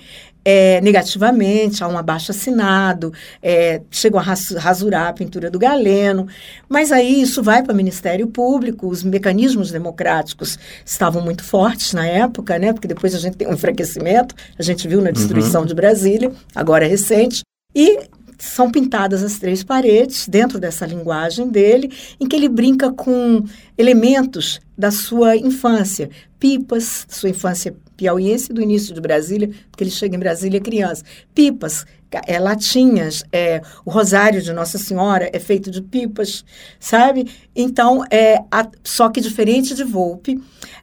É, 0.49 0.81
negativamente, 0.81 1.83
há 1.83 1.89
um 1.89 1.99
abaixo 1.99 2.31
assinado, 2.31 3.13
é, 3.43 3.81
chegam 3.91 4.21
a 4.21 4.23
rasurar 4.23 5.09
a 5.09 5.13
pintura 5.13 5.51
do 5.51 5.59
Galeno, 5.59 6.29
mas 6.69 6.93
aí 6.93 7.21
isso 7.21 7.43
vai 7.43 7.65
para 7.65 7.73
o 7.73 7.77
Ministério 7.77 8.29
Público, 8.29 8.87
os 8.87 9.03
mecanismos 9.03 9.73
democráticos 9.73 10.57
estavam 10.85 11.21
muito 11.21 11.43
fortes 11.43 11.93
na 11.95 12.07
época, 12.07 12.61
né? 12.61 12.73
Porque 12.73 12.87
depois 12.87 13.13
a 13.13 13.19
gente 13.19 13.37
tem 13.37 13.49
um 13.49 13.55
enfraquecimento, 13.55 14.37
a 14.57 14.63
gente 14.63 14.87
viu 14.87 15.03
na 15.03 15.11
destruição 15.11 15.63
uhum. 15.63 15.67
de 15.67 15.75
Brasília, 15.75 16.31
agora 16.55 16.85
é 16.85 16.89
recente, 16.89 17.43
e 17.75 18.07
são 18.39 18.71
pintadas 18.71 19.25
as 19.25 19.41
três 19.41 19.65
paredes 19.65 20.29
dentro 20.29 20.61
dessa 20.61 20.87
linguagem 20.87 21.49
dele, 21.49 21.93
em 22.21 22.29
que 22.29 22.37
ele 22.37 22.49
brinca 22.49 22.93
com 22.93 23.45
elementos 23.77 24.61
da 24.79 24.93
sua 24.93 25.37
infância, 25.37 26.09
pipas, 26.39 27.05
sua 27.09 27.31
infância 27.31 27.75
piauiense 27.97 28.53
do 28.53 28.63
início 28.63 28.95
de 28.95 29.01
Brasília, 29.01 29.51
porque 29.71 29.85
ele 29.85 29.91
chega 29.91 30.17
em 30.17 30.19
Brasília 30.19 30.61
criança, 30.61 31.05
pipas, 31.35 31.87
é, 32.27 32.39
latinhas, 32.39 33.25
é, 33.33 33.61
o 33.85 33.91
rosário 33.91 34.41
de 34.41 34.53
Nossa 34.53 34.79
Senhora 34.79 35.29
é 35.33 35.39
feito 35.39 35.71
de 35.71 35.83
pipas, 35.83 36.45
sabe? 36.79 37.27
Então, 37.55 38.05
é, 38.11 38.39
a, 38.51 38.69
só 38.85 39.09
que 39.09 39.21
diferente 39.21 39.75
de 39.75 39.85
Volpe, 39.85 40.41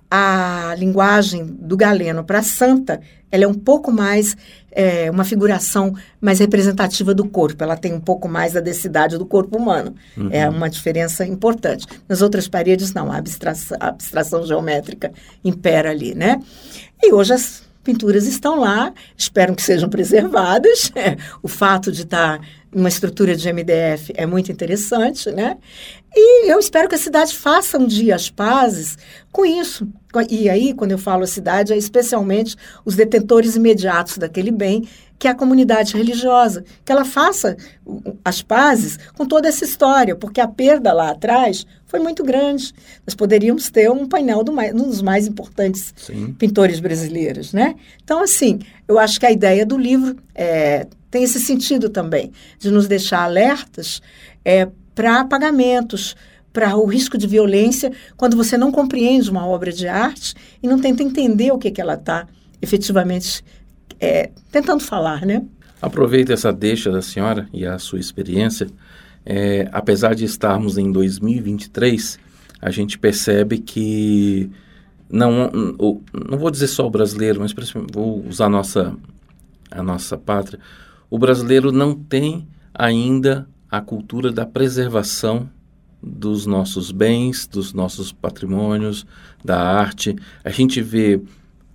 a 0.10 0.76
linguagem 0.78 1.46
do 1.46 1.76
Galeno 1.76 2.24
para 2.24 2.44
Santa, 2.44 3.02
ela 3.32 3.46
é 3.46 3.48
um 3.48 3.54
pouco 3.54 3.92
mais, 3.92 4.38
é, 4.72 5.10
uma 5.10 5.24
figuração 5.24 5.96
mais 6.22 6.38
representativa 6.38 7.16
do 7.16 7.28
corpo, 7.28 7.64
ela 7.64 7.76
tem 7.76 7.94
um 7.94 8.00
pouco 8.00 8.28
mais 8.28 8.54
da 8.54 8.60
densidade 8.60 9.18
do 9.18 9.26
corpo 9.26 9.58
humano. 9.58 9.96
Uhum. 10.16 10.30
É 10.32 10.48
uma 10.48 10.70
diferença 10.70 11.26
importante. 11.26 11.88
Nas 12.08 12.22
outras 12.22 12.48
paredes, 12.48 12.94
não, 12.94 13.12
a 13.12 13.18
abstração, 13.18 13.76
a 13.80 13.88
abstração 13.88 14.46
geométrica 14.46 15.12
impera 15.44 15.90
ali, 15.90 16.14
né? 16.14 16.40
E 17.02 17.12
hoje 17.12 17.34
as 17.34 17.64
pinturas 17.84 18.26
estão 18.26 18.60
lá, 18.60 18.94
espero 19.18 19.56
que 19.56 19.62
sejam 19.62 19.90
preservadas. 19.90 20.92
É, 20.96 21.18
o 21.42 21.48
fato 21.48 21.92
de 21.92 22.04
estar 22.04 22.40
numa 22.74 22.88
estrutura 22.88 23.36
de 23.36 23.52
MDF 23.52 24.14
é 24.16 24.26
muito 24.26 24.52
interessante, 24.52 25.32
né? 25.32 25.58
E 26.16 26.52
eu 26.52 26.60
espero 26.60 26.88
que 26.88 26.96
a 26.96 27.00
cidade 27.00 27.36
faça 27.36 27.78
um 27.78 27.88
dia 27.88 28.16
as 28.16 28.30
pazes 28.30 28.98
com 29.32 29.44
isso. 29.44 29.88
E 30.30 30.50
aí, 30.50 30.74
quando 30.74 30.92
eu 30.92 30.98
falo 30.98 31.24
a 31.24 31.28
cidade, 31.28 31.74
é 31.74 31.78
especialmente 31.78 32.56
os 32.86 32.96
detentores 32.96 33.56
imediatos 33.56 34.18
daquele 34.18 34.52
bem, 34.52 34.88
que 35.24 35.28
é 35.30 35.32
a 35.32 35.36
comunidade 35.36 35.96
religiosa, 35.96 36.66
que 36.84 36.92
ela 36.92 37.06
faça 37.06 37.56
as 38.26 38.42
pazes 38.42 39.00
com 39.16 39.26
toda 39.26 39.48
essa 39.48 39.64
história, 39.64 40.18
porque 40.18 40.42
a 40.42 40.48
perda 40.50 40.92
lá 40.92 41.12
atrás 41.12 41.66
foi 41.86 42.02
muito 42.02 42.26
grande. 42.26 42.74
Nós 43.08 43.16
poderíamos 43.16 43.70
ter 43.70 43.90
um 43.90 44.06
painel 44.06 44.44
do 44.44 44.52
mais, 44.52 44.74
um 44.74 44.84
dos 44.84 45.02
mais 45.02 45.26
importantes 45.26 45.94
Sim. 45.96 46.34
pintores 46.34 46.82
brasileiros, 46.82 47.54
né? 47.54 47.76
Então, 48.04 48.22
assim, 48.22 48.60
eu 48.86 49.00
acho 49.00 49.18
que 49.18 49.26
a 49.26 49.32
ideia 49.32 49.66
do 49.66 49.78
livro 49.78 50.18
é, 50.36 50.88
tem 51.10 51.24
esse 51.24 51.40
sentido 51.40 51.90
também, 51.90 52.34
de 52.60 52.70
nos 52.70 52.86
deixar 52.86 53.24
alertas 53.24 54.02
é, 54.44 54.68
para 54.94 55.24
pagamentos, 55.24 56.18
para 56.52 56.76
o 56.76 56.86
risco 56.86 57.18
de 57.18 57.28
violência, 57.28 57.94
quando 58.18 58.36
você 58.36 58.58
não 58.58 58.74
compreende 58.74 59.32
uma 59.32 59.48
obra 59.48 59.72
de 59.72 59.88
arte 59.88 60.36
e 60.62 60.68
não 60.68 60.82
tenta 60.82 61.02
entender 61.02 61.50
o 61.54 61.58
que, 61.58 61.72
que 61.72 61.80
ela 61.80 61.94
está 61.94 62.28
efetivamente 62.62 63.42
é, 64.04 64.32
tentando 64.52 64.84
falar, 64.84 65.26
né? 65.26 65.46
Aproveita 65.82 66.34
essa 66.34 66.52
deixa 66.52 66.92
da 66.92 67.02
senhora 67.02 67.48
e 67.54 67.66
a 67.66 67.78
sua 67.80 68.00
experiência 68.00 68.68
é, 69.26 69.70
apesar 69.72 70.16
de 70.16 70.26
estarmos 70.26 70.78
em 70.78 70.92
2023, 70.92 72.20
a 72.62 72.70
gente 72.70 72.98
percebe 72.98 73.58
que 73.60 74.50
não, 75.10 75.50
não 76.30 76.38
vou 76.38 76.52
dizer 76.52 76.68
só 76.68 76.86
o 76.86 76.90
brasileiro, 76.90 77.40
mas 77.40 77.54
vou 77.92 78.26
usar 78.28 78.46
a 78.46 78.50
nossa, 78.50 78.96
a 79.72 79.84
nossa 79.84 80.18
pátria. 80.18 80.60
O 81.10 81.18
brasileiro 81.18 81.72
não 81.72 81.94
tem 81.94 82.48
ainda 82.74 83.48
a 83.70 83.80
cultura 83.82 84.32
da 84.32 84.46
preservação 84.46 85.50
dos 86.02 86.46
nossos 86.46 86.92
bens, 86.92 87.48
dos 87.48 87.74
nossos 87.74 88.12
patrimônios, 88.12 89.06
da 89.44 89.62
arte. 89.62 90.16
A 90.44 90.50
gente 90.50 90.82
vê 90.82 91.22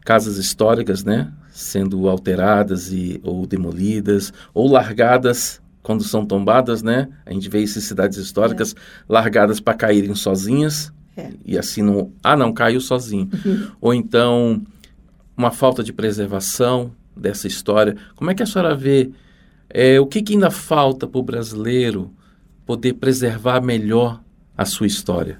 casas 0.05 0.37
históricas, 0.37 1.03
né, 1.03 1.33
sendo 1.59 2.09
alteradas 2.09 2.93
e 2.93 3.21
ou 3.25 3.47
demolidas 3.47 4.33
ou 4.55 4.71
largadas 4.71 5.61
quando 5.83 6.05
são 6.05 6.25
tombadas, 6.25 6.83
né? 6.83 7.09
A 7.25 7.33
gente 7.33 7.49
vê 7.49 7.63
essas 7.63 7.85
cidades 7.85 8.19
históricas 8.19 8.75
é. 8.75 8.81
largadas 9.09 9.59
para 9.59 9.75
caírem 9.75 10.15
sozinhas 10.15 10.93
é. 11.17 11.31
e 11.45 11.59
assim 11.59 11.83
não, 11.83 12.13
ah, 12.23 12.37
não 12.37 12.53
caiu 12.53 12.81
sozinho. 12.81 13.29
Uhum. 13.45 13.69
Ou 13.81 13.95
então 13.95 14.63
uma 15.37 15.51
falta 15.51 15.83
de 15.83 15.93
preservação 15.93 16.93
dessa 17.17 17.47
história. 17.47 17.97
Como 18.15 18.31
é 18.31 18.35
que 18.35 18.43
a 18.43 18.47
senhora 18.47 18.75
vê 18.75 19.11
é, 19.71 19.99
o 20.01 20.07
que, 20.07 20.23
que 20.23 20.35
ainda 20.35 20.51
falta 20.51 21.07
para 21.07 21.19
o 21.19 21.23
brasileiro 21.23 22.13
poder 22.65 22.95
preservar 22.95 23.61
melhor 23.61 24.21
a 24.57 24.65
sua 24.65 24.87
história? 24.87 25.39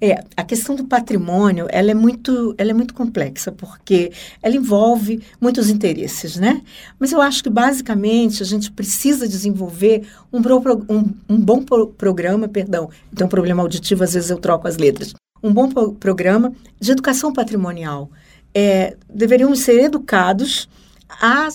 É, 0.00 0.22
a 0.36 0.44
questão 0.44 0.74
do 0.74 0.84
patrimônio, 0.84 1.66
ela 1.70 1.90
é 1.90 1.94
muito, 1.94 2.54
ela 2.58 2.70
é 2.70 2.74
muito 2.74 2.92
complexa, 2.92 3.50
porque 3.50 4.12
ela 4.42 4.54
envolve 4.54 5.22
muitos 5.40 5.70
interesses, 5.70 6.36
né? 6.36 6.62
Mas 6.98 7.12
eu 7.12 7.22
acho 7.22 7.42
que, 7.42 7.48
basicamente, 7.48 8.42
a 8.42 8.46
gente 8.46 8.70
precisa 8.70 9.26
desenvolver 9.26 10.06
um, 10.32 10.38
um, 10.38 11.14
um 11.28 11.40
bom 11.40 11.62
pro, 11.62 11.88
programa, 11.88 12.46
perdão, 12.46 12.90
então 13.12 13.26
um 13.26 13.30
problema 13.30 13.62
auditivo, 13.62 14.04
às 14.04 14.12
vezes 14.12 14.30
eu 14.30 14.38
troco 14.38 14.68
as 14.68 14.76
letras, 14.76 15.14
um 15.42 15.52
bom 15.52 15.68
pro, 15.68 15.92
programa 15.94 16.52
de 16.78 16.92
educação 16.92 17.32
patrimonial. 17.32 18.10
É, 18.54 18.96
deveríamos 19.08 19.60
ser 19.60 19.82
educados 19.82 20.68
a 21.08 21.48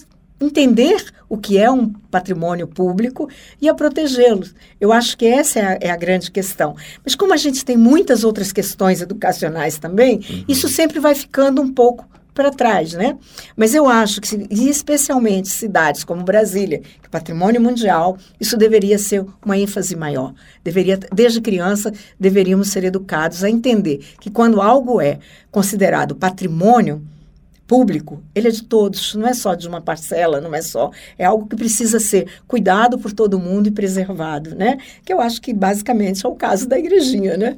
entender 0.43 1.03
o 1.29 1.37
que 1.37 1.57
é 1.57 1.71
um 1.71 1.89
patrimônio 2.09 2.67
público 2.67 3.29
e 3.61 3.69
a 3.69 3.73
protegê-los. 3.73 4.53
Eu 4.79 4.91
acho 4.91 5.17
que 5.17 5.25
essa 5.25 5.59
é 5.59 5.65
a, 5.65 5.77
é 5.81 5.91
a, 5.91 5.95
grande 5.95 6.31
questão. 6.31 6.75
Mas 7.03 7.15
como 7.15 7.33
a 7.33 7.37
gente 7.37 7.63
tem 7.63 7.77
muitas 7.77 8.23
outras 8.23 8.51
questões 8.51 9.01
educacionais 9.01 9.77
também, 9.77 10.17
uhum. 10.17 10.43
isso 10.47 10.67
sempre 10.67 10.99
vai 10.99 11.15
ficando 11.15 11.61
um 11.61 11.73
pouco 11.73 12.05
para 12.33 12.51
trás, 12.51 12.93
né? 12.93 13.17
Mas 13.55 13.75
eu 13.75 13.87
acho 13.87 14.21
que, 14.21 14.47
especialmente 14.49 15.49
cidades 15.49 16.03
como 16.03 16.23
Brasília, 16.23 16.79
que 16.79 17.05
é 17.05 17.09
patrimônio 17.09 17.61
mundial, 17.61 18.17
isso 18.39 18.55
deveria 18.55 18.97
ser 18.97 19.25
uma 19.45 19.57
ênfase 19.57 19.95
maior. 19.95 20.33
Deveria, 20.63 20.97
desde 21.13 21.41
criança, 21.41 21.91
deveríamos 22.19 22.69
ser 22.69 22.83
educados 22.83 23.43
a 23.43 23.49
entender 23.49 23.99
que 24.19 24.29
quando 24.29 24.61
algo 24.61 25.01
é 25.01 25.19
considerado 25.51 26.15
patrimônio, 26.15 27.01
público, 27.71 28.21
ele 28.35 28.49
é 28.49 28.51
de 28.51 28.63
todos, 28.63 29.15
não 29.15 29.25
é 29.25 29.33
só 29.33 29.55
de 29.55 29.65
uma 29.65 29.79
parcela, 29.79 30.41
não 30.41 30.53
é 30.53 30.61
só, 30.61 30.91
é 31.17 31.23
algo 31.23 31.47
que 31.47 31.55
precisa 31.55 32.01
ser 32.01 32.27
cuidado 32.45 32.99
por 32.99 33.13
todo 33.13 33.39
mundo 33.39 33.67
e 33.67 33.71
preservado, 33.71 34.53
né? 34.53 34.77
Que 35.05 35.13
eu 35.13 35.21
acho 35.21 35.41
que 35.41 35.53
basicamente 35.53 36.25
é 36.25 36.27
o 36.27 36.35
caso 36.35 36.67
da 36.67 36.77
igrejinha, 36.77 37.37
né? 37.37 37.57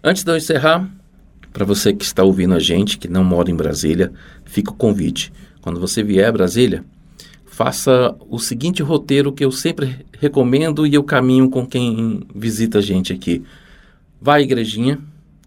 Antes 0.00 0.22
de 0.22 0.30
eu 0.30 0.36
encerrar, 0.36 0.88
para 1.52 1.64
você 1.64 1.92
que 1.92 2.04
está 2.04 2.22
ouvindo 2.22 2.54
a 2.54 2.60
gente, 2.60 2.98
que 2.98 3.08
não 3.08 3.24
mora 3.24 3.50
em 3.50 3.56
Brasília, 3.56 4.12
fica 4.44 4.70
o 4.70 4.74
convite. 4.76 5.32
Quando 5.60 5.80
você 5.80 6.04
vier 6.04 6.28
a 6.28 6.32
Brasília, 6.32 6.84
faça 7.44 8.14
o 8.30 8.38
seguinte 8.38 8.80
roteiro 8.80 9.32
que 9.32 9.44
eu 9.44 9.50
sempre 9.50 10.06
recomendo 10.20 10.86
e 10.86 10.94
eu 10.94 11.02
caminho 11.02 11.50
com 11.50 11.66
quem 11.66 12.22
visita 12.32 12.78
a 12.78 12.80
gente 12.80 13.12
aqui. 13.12 13.42
Vá 14.20 14.36
à 14.36 14.40
igrejinha, 14.40 15.00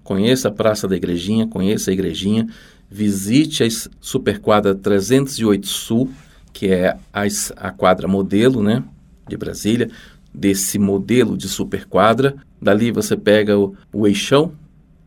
conheça 0.04 0.50
a 0.50 0.52
Praça 0.52 0.86
da 0.86 0.98
Igrejinha, 0.98 1.48
conheça 1.48 1.92
a 1.92 1.94
igrejinha, 1.94 2.50
visite 2.92 3.64
a 3.64 3.68
Superquadra 4.02 4.76
308 4.76 5.66
Sul, 5.66 6.12
que 6.52 6.68
é 6.68 6.98
a, 7.14 7.24
a 7.56 7.72
quadra 7.72 8.08
modelo, 8.08 8.62
né? 8.62 8.84
de 9.28 9.38
Brasília, 9.38 9.90
desse 10.34 10.78
modelo 10.78 11.38
de 11.38 11.48
superquadra. 11.48 12.36
Dali 12.62 12.92
você 12.92 13.16
pega 13.16 13.58
o, 13.58 13.76
o 13.94 14.06
eixão 14.06 14.52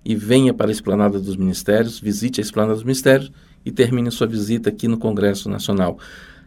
e 0.05 0.15
venha 0.15 0.55
para 0.55 0.69
a 0.69 0.73
Esplanada 0.73 1.21
dos 1.21 1.37
Ministérios, 1.37 2.01
visite 2.01 2.41
a 2.41 2.43
Esplanada 2.43 2.75
dos 2.75 2.85
Ministérios 2.85 3.31
e 3.65 3.71
termine 3.71 4.11
sua 4.11 4.27
visita 4.27 4.71
aqui 4.71 4.89
no 4.89 4.99
Congresso 4.99 5.49
Nacional. 5.49 5.99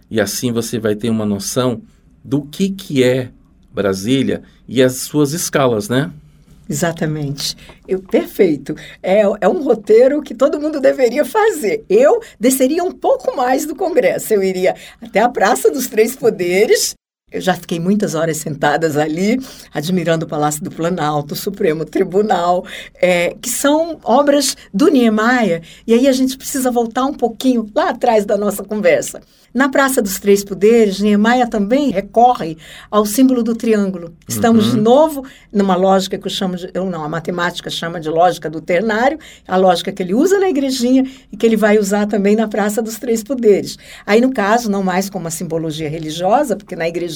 E 0.09 0.19
assim 0.19 0.51
você 0.51 0.79
vai 0.79 0.95
ter 0.95 1.09
uma 1.09 1.25
noção 1.25 1.81
do 2.23 2.41
que, 2.41 2.69
que 2.69 3.03
é 3.03 3.31
Brasília 3.73 4.41
e 4.67 4.81
as 4.81 4.97
suas 4.97 5.33
escalas, 5.33 5.87
né? 5.87 6.11
Exatamente. 6.69 7.55
Eu, 7.87 8.01
perfeito. 8.01 8.75
É, 9.01 9.21
é 9.21 9.47
um 9.47 9.63
roteiro 9.63 10.21
que 10.21 10.35
todo 10.35 10.59
mundo 10.59 10.79
deveria 10.79 11.23
fazer. 11.23 11.85
Eu 11.89 12.21
desceria 12.39 12.83
um 12.83 12.91
pouco 12.91 13.35
mais 13.35 13.65
do 13.65 13.75
Congresso. 13.75 14.33
Eu 14.33 14.43
iria 14.43 14.75
até 15.01 15.19
a 15.19 15.29
Praça 15.29 15.71
dos 15.71 15.87
Três 15.87 16.15
Poderes 16.15 16.95
eu 17.29 17.41
já 17.41 17.53
fiquei 17.53 17.77
muitas 17.77 18.15
horas 18.15 18.37
sentadas 18.37 18.95
ali, 18.95 19.37
admirando 19.73 20.25
o 20.25 20.29
Palácio 20.29 20.63
do 20.63 20.71
Planalto, 20.71 21.33
o 21.33 21.37
Supremo 21.37 21.83
Tribunal, 21.83 22.65
é, 22.95 23.35
que 23.41 23.49
são 23.49 23.99
obras 24.01 24.55
do 24.73 24.87
Niemeyer. 24.87 25.61
E 25.85 25.93
aí 25.93 26.07
a 26.07 26.13
gente 26.13 26.37
precisa 26.37 26.71
voltar 26.71 27.03
um 27.03 27.13
pouquinho 27.13 27.69
lá 27.75 27.89
atrás 27.89 28.25
da 28.25 28.37
nossa 28.37 28.63
conversa. 28.63 29.21
Na 29.57 29.69
Praça 29.69 30.03
dos 30.03 30.19
Três 30.19 30.43
Poderes, 30.43 30.99
Niemeyer 30.99 31.49
também 31.49 31.89
recorre 31.89 32.59
ao 32.91 33.07
símbolo 33.07 33.41
do 33.41 33.55
triângulo. 33.55 34.13
Estamos 34.27 34.67
uhum. 34.67 34.75
de 34.75 34.81
novo 34.81 35.25
numa 35.51 35.75
lógica 35.75 36.15
que 36.15 36.27
eu 36.27 36.29
chamo 36.29 36.55
de, 36.55 36.69
eu 36.75 36.87
não, 36.87 37.03
a 37.03 37.09
matemática 37.09 37.67
chama 37.67 37.99
de 37.99 38.07
lógica 38.07 38.51
do 38.51 38.61
ternário, 38.61 39.17
a 39.47 39.57
lógica 39.57 39.91
que 39.91 40.03
ele 40.03 40.13
usa 40.13 40.37
na 40.37 40.47
igrejinha 40.47 41.09
e 41.31 41.35
que 41.35 41.43
ele 41.43 41.57
vai 41.57 41.79
usar 41.79 42.05
também 42.05 42.35
na 42.35 42.47
Praça 42.47 42.83
dos 42.83 42.99
Três 42.99 43.23
Poderes. 43.23 43.79
Aí, 44.05 44.21
no 44.21 44.31
caso, 44.31 44.69
não 44.69 44.83
mais 44.83 45.09
como 45.09 45.25
uma 45.25 45.31
simbologia 45.31 45.89
religiosa, 45.89 46.55
porque 46.55 46.75
na 46.75 46.87
igreja 46.87 47.07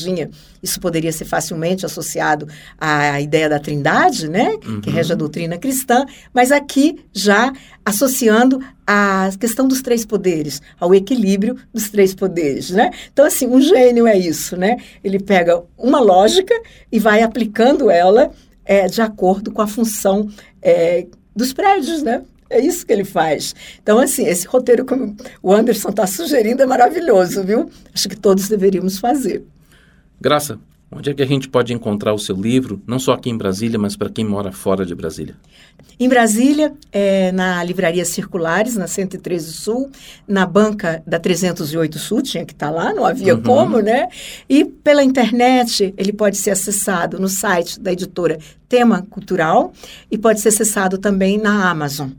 isso 0.63 0.79
poderia 0.79 1.11
ser 1.11 1.25
facilmente 1.25 1.85
associado 1.85 2.47
à 2.79 3.21
ideia 3.21 3.47
da 3.47 3.59
trindade, 3.59 4.27
né? 4.27 4.57
Uhum. 4.65 4.81
Que 4.81 4.89
rege 4.89 5.13
a 5.13 5.15
doutrina 5.15 5.59
cristã, 5.59 6.07
mas 6.33 6.51
aqui 6.51 7.05
já 7.13 7.53
associando 7.85 8.59
a 8.93 9.29
questão 9.39 9.69
dos 9.69 9.81
três 9.81 10.05
poderes, 10.05 10.61
ao 10.77 10.93
equilíbrio 10.93 11.55
dos 11.73 11.89
três 11.89 12.13
poderes, 12.13 12.71
né? 12.71 12.91
Então, 13.13 13.25
assim, 13.25 13.47
um 13.47 13.61
gênio 13.61 14.05
é 14.05 14.17
isso, 14.17 14.57
né? 14.57 14.75
Ele 15.01 15.17
pega 15.17 15.63
uma 15.77 16.01
lógica 16.01 16.53
e 16.91 16.99
vai 16.99 17.23
aplicando 17.23 17.89
ela 17.89 18.31
é, 18.65 18.87
de 18.87 19.01
acordo 19.01 19.49
com 19.49 19.61
a 19.61 19.67
função 19.67 20.29
é, 20.61 21.07
dos 21.33 21.53
prédios, 21.53 22.03
né? 22.03 22.23
É 22.49 22.59
isso 22.59 22.85
que 22.85 22.91
ele 22.91 23.05
faz. 23.05 23.55
Então, 23.81 23.97
assim, 23.97 24.25
esse 24.25 24.45
roteiro 24.45 24.83
que 24.83 24.93
o 25.41 25.53
Anderson 25.53 25.89
está 25.89 26.05
sugerindo 26.05 26.61
é 26.61 26.65
maravilhoso, 26.65 27.43
viu? 27.43 27.69
Acho 27.93 28.09
que 28.09 28.17
todos 28.17 28.49
deveríamos 28.49 28.99
fazer. 28.99 29.41
Graça, 30.19 30.59
onde 30.91 31.09
é 31.09 31.13
que 31.13 31.23
a 31.23 31.27
gente 31.27 31.47
pode 31.47 31.73
encontrar 31.73 32.13
o 32.13 32.19
seu 32.19 32.35
livro, 32.35 32.81
não 32.85 32.99
só 32.99 33.13
aqui 33.13 33.29
em 33.29 33.37
Brasília, 33.37 33.79
mas 33.79 33.95
para 33.95 34.09
quem 34.09 34.25
mora 34.25 34.51
fora 34.51 34.85
de 34.85 34.93
Brasília? 34.93 35.35
Em 35.99 36.09
Brasília, 36.09 36.73
é, 36.91 37.31
na 37.31 37.63
Livraria 37.63 38.03
Circulares, 38.03 38.75
na 38.75 38.87
103 38.87 39.45
do 39.45 39.51
Sul, 39.51 39.91
na 40.27 40.45
banca 40.45 41.01
da 41.05 41.19
308 41.19 41.99
Sul, 41.99 42.21
tinha 42.21 42.45
que 42.45 42.53
estar 42.53 42.69
tá 42.69 42.71
lá, 42.71 42.93
não 42.93 43.05
havia 43.05 43.35
uhum. 43.35 43.43
como, 43.43 43.79
né? 43.79 44.09
E 44.49 44.65
pela 44.65 45.03
internet, 45.03 45.93
ele 45.97 46.11
pode 46.11 46.37
ser 46.37 46.51
acessado 46.51 47.19
no 47.19 47.29
site 47.29 47.79
da 47.79 47.93
editora 47.93 48.39
Tema 48.67 49.05
Cultural 49.09 49.71
e 50.09 50.17
pode 50.17 50.41
ser 50.41 50.49
acessado 50.49 50.97
também 50.97 51.37
na 51.37 51.69
Amazon. 51.69 52.09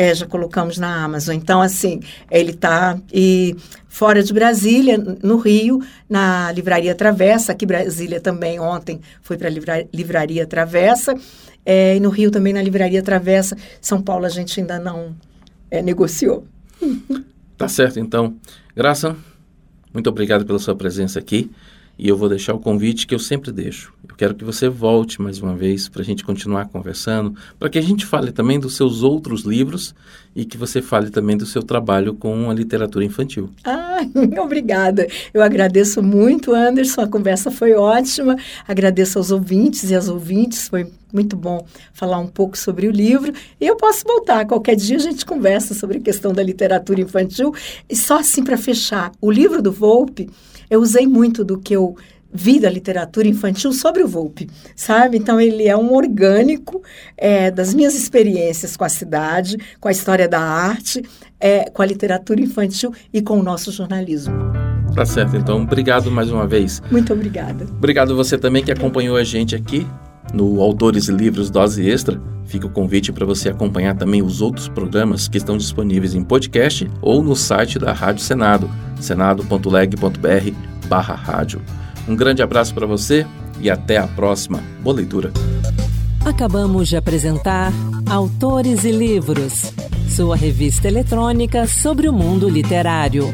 É, 0.00 0.14
já 0.14 0.26
colocamos 0.26 0.78
na 0.78 1.02
Amazon. 1.02 1.34
Então, 1.34 1.60
assim, 1.60 1.98
ele 2.30 2.52
está 2.52 2.96
e 3.12 3.56
fora 3.88 4.22
de 4.22 4.32
Brasília, 4.32 4.96
no 4.96 5.38
Rio, 5.38 5.82
na 6.08 6.52
Livraria 6.52 6.94
Travessa, 6.94 7.50
aqui 7.50 7.66
Brasília 7.66 8.20
também 8.20 8.60
ontem 8.60 9.00
foi 9.20 9.36
para 9.36 9.48
a 9.48 9.50
livra, 9.50 9.88
Livraria 9.92 10.46
Travessa, 10.46 11.16
é, 11.66 11.96
e 11.96 12.00
no 12.00 12.10
Rio 12.10 12.30
também 12.30 12.52
na 12.52 12.62
Livraria 12.62 13.02
Travessa. 13.02 13.56
São 13.80 14.00
Paulo 14.00 14.24
a 14.24 14.28
gente 14.28 14.60
ainda 14.60 14.78
não 14.78 15.16
é, 15.68 15.82
negociou. 15.82 16.46
Tá 17.56 17.66
certo, 17.66 17.98
então. 17.98 18.36
Graça, 18.76 19.16
muito 19.92 20.08
obrigado 20.08 20.46
pela 20.46 20.60
sua 20.60 20.76
presença 20.76 21.18
aqui. 21.18 21.50
E 21.98 22.08
eu 22.08 22.16
vou 22.16 22.28
deixar 22.28 22.54
o 22.54 22.60
convite 22.60 23.08
que 23.08 23.14
eu 23.14 23.18
sempre 23.18 23.50
deixo. 23.50 23.92
Eu 24.08 24.14
quero 24.14 24.34
que 24.34 24.44
você 24.44 24.68
volte 24.68 25.20
mais 25.20 25.40
uma 25.40 25.56
vez 25.56 25.88
para 25.88 26.00
a 26.00 26.04
gente 26.04 26.24
continuar 26.24 26.68
conversando, 26.68 27.34
para 27.58 27.68
que 27.68 27.76
a 27.76 27.82
gente 27.82 28.06
fale 28.06 28.30
também 28.30 28.60
dos 28.60 28.76
seus 28.76 29.02
outros 29.02 29.42
livros 29.42 29.94
e 30.34 30.44
que 30.44 30.56
você 30.56 30.80
fale 30.80 31.10
também 31.10 31.36
do 31.36 31.44
seu 31.44 31.60
trabalho 31.60 32.14
com 32.14 32.48
a 32.48 32.54
literatura 32.54 33.04
infantil. 33.04 33.50
Ah, 33.64 33.98
obrigada. 34.40 35.08
Eu 35.34 35.42
agradeço 35.42 36.00
muito, 36.00 36.54
Anderson. 36.54 37.00
A 37.00 37.08
conversa 37.08 37.50
foi 37.50 37.72
ótima. 37.72 38.36
Agradeço 38.66 39.18
aos 39.18 39.32
ouvintes 39.32 39.90
e 39.90 39.96
às 39.96 40.08
ouvintes. 40.08 40.68
Foi 40.68 40.88
muito 41.12 41.36
bom 41.36 41.66
falar 41.92 42.18
um 42.18 42.28
pouco 42.28 42.56
sobre 42.56 42.86
o 42.86 42.92
livro. 42.92 43.32
E 43.60 43.66
eu 43.66 43.74
posso 43.74 44.04
voltar. 44.04 44.46
Qualquer 44.46 44.76
dia 44.76 44.96
a 44.96 45.00
gente 45.00 45.26
conversa 45.26 45.74
sobre 45.74 45.98
a 45.98 46.00
questão 46.00 46.32
da 46.32 46.44
literatura 46.44 47.00
infantil. 47.00 47.52
E 47.88 47.96
só 47.96 48.20
assim 48.20 48.44
para 48.44 48.56
fechar, 48.56 49.10
o 49.20 49.32
livro 49.32 49.60
do 49.60 49.72
Volpe 49.72 50.30
eu 50.70 50.80
usei 50.80 51.06
muito 51.06 51.44
do 51.44 51.58
que 51.58 51.74
eu 51.74 51.96
vi 52.32 52.60
da 52.60 52.70
literatura 52.70 53.26
infantil 53.26 53.72
sobre 53.72 54.02
o 54.02 54.08
Volpe, 54.08 54.48
sabe? 54.76 55.16
Então 55.16 55.40
ele 55.40 55.66
é 55.66 55.76
um 55.76 55.92
orgânico 55.94 56.82
é, 57.16 57.50
das 57.50 57.72
minhas 57.74 57.94
experiências 57.94 58.76
com 58.76 58.84
a 58.84 58.88
cidade, 58.88 59.56
com 59.80 59.88
a 59.88 59.90
história 59.90 60.28
da 60.28 60.40
arte, 60.40 61.02
é, 61.40 61.70
com 61.70 61.82
a 61.82 61.86
literatura 61.86 62.40
infantil 62.40 62.92
e 63.12 63.22
com 63.22 63.38
o 63.38 63.42
nosso 63.42 63.72
jornalismo. 63.72 64.34
Tá 64.94 65.04
certo, 65.04 65.36
então 65.36 65.62
obrigado 65.62 66.10
mais 66.10 66.30
uma 66.30 66.46
vez. 66.46 66.82
Muito 66.90 67.12
obrigada. 67.12 67.64
Obrigado 67.64 68.16
você 68.16 68.36
também 68.36 68.64
que 68.64 68.72
acompanhou 68.72 69.16
a 69.16 69.24
gente 69.24 69.54
aqui 69.54 69.86
no 70.32 70.60
Autores 70.60 71.08
e 71.08 71.12
Livros 71.12 71.50
Dose 71.50 71.88
Extra. 71.88 72.20
Fica 72.44 72.66
o 72.66 72.70
convite 72.70 73.12
para 73.12 73.26
você 73.26 73.50
acompanhar 73.50 73.94
também 73.96 74.22
os 74.22 74.40
outros 74.40 74.68
programas 74.68 75.28
que 75.28 75.36
estão 75.36 75.56
disponíveis 75.56 76.14
em 76.14 76.22
podcast 76.22 76.90
ou 77.02 77.22
no 77.22 77.36
site 77.36 77.78
da 77.78 77.92
Rádio 77.92 78.22
Senado, 78.22 78.70
senado.leg.br 79.00 80.86
barra 80.88 81.14
rádio. 81.14 81.60
Um 82.08 82.16
grande 82.16 82.42
abraço 82.42 82.74
para 82.74 82.86
você 82.86 83.26
e 83.60 83.70
até 83.70 83.98
a 83.98 84.06
próxima. 84.06 84.62
Boa 84.82 84.96
leitura. 84.96 85.30
Acabamos 86.24 86.88
de 86.88 86.96
apresentar 86.96 87.72
Autores 88.08 88.84
e 88.84 88.90
Livros, 88.90 89.72
sua 90.08 90.36
revista 90.36 90.88
eletrônica 90.88 91.66
sobre 91.66 92.08
o 92.08 92.12
mundo 92.12 92.48
literário. 92.48 93.30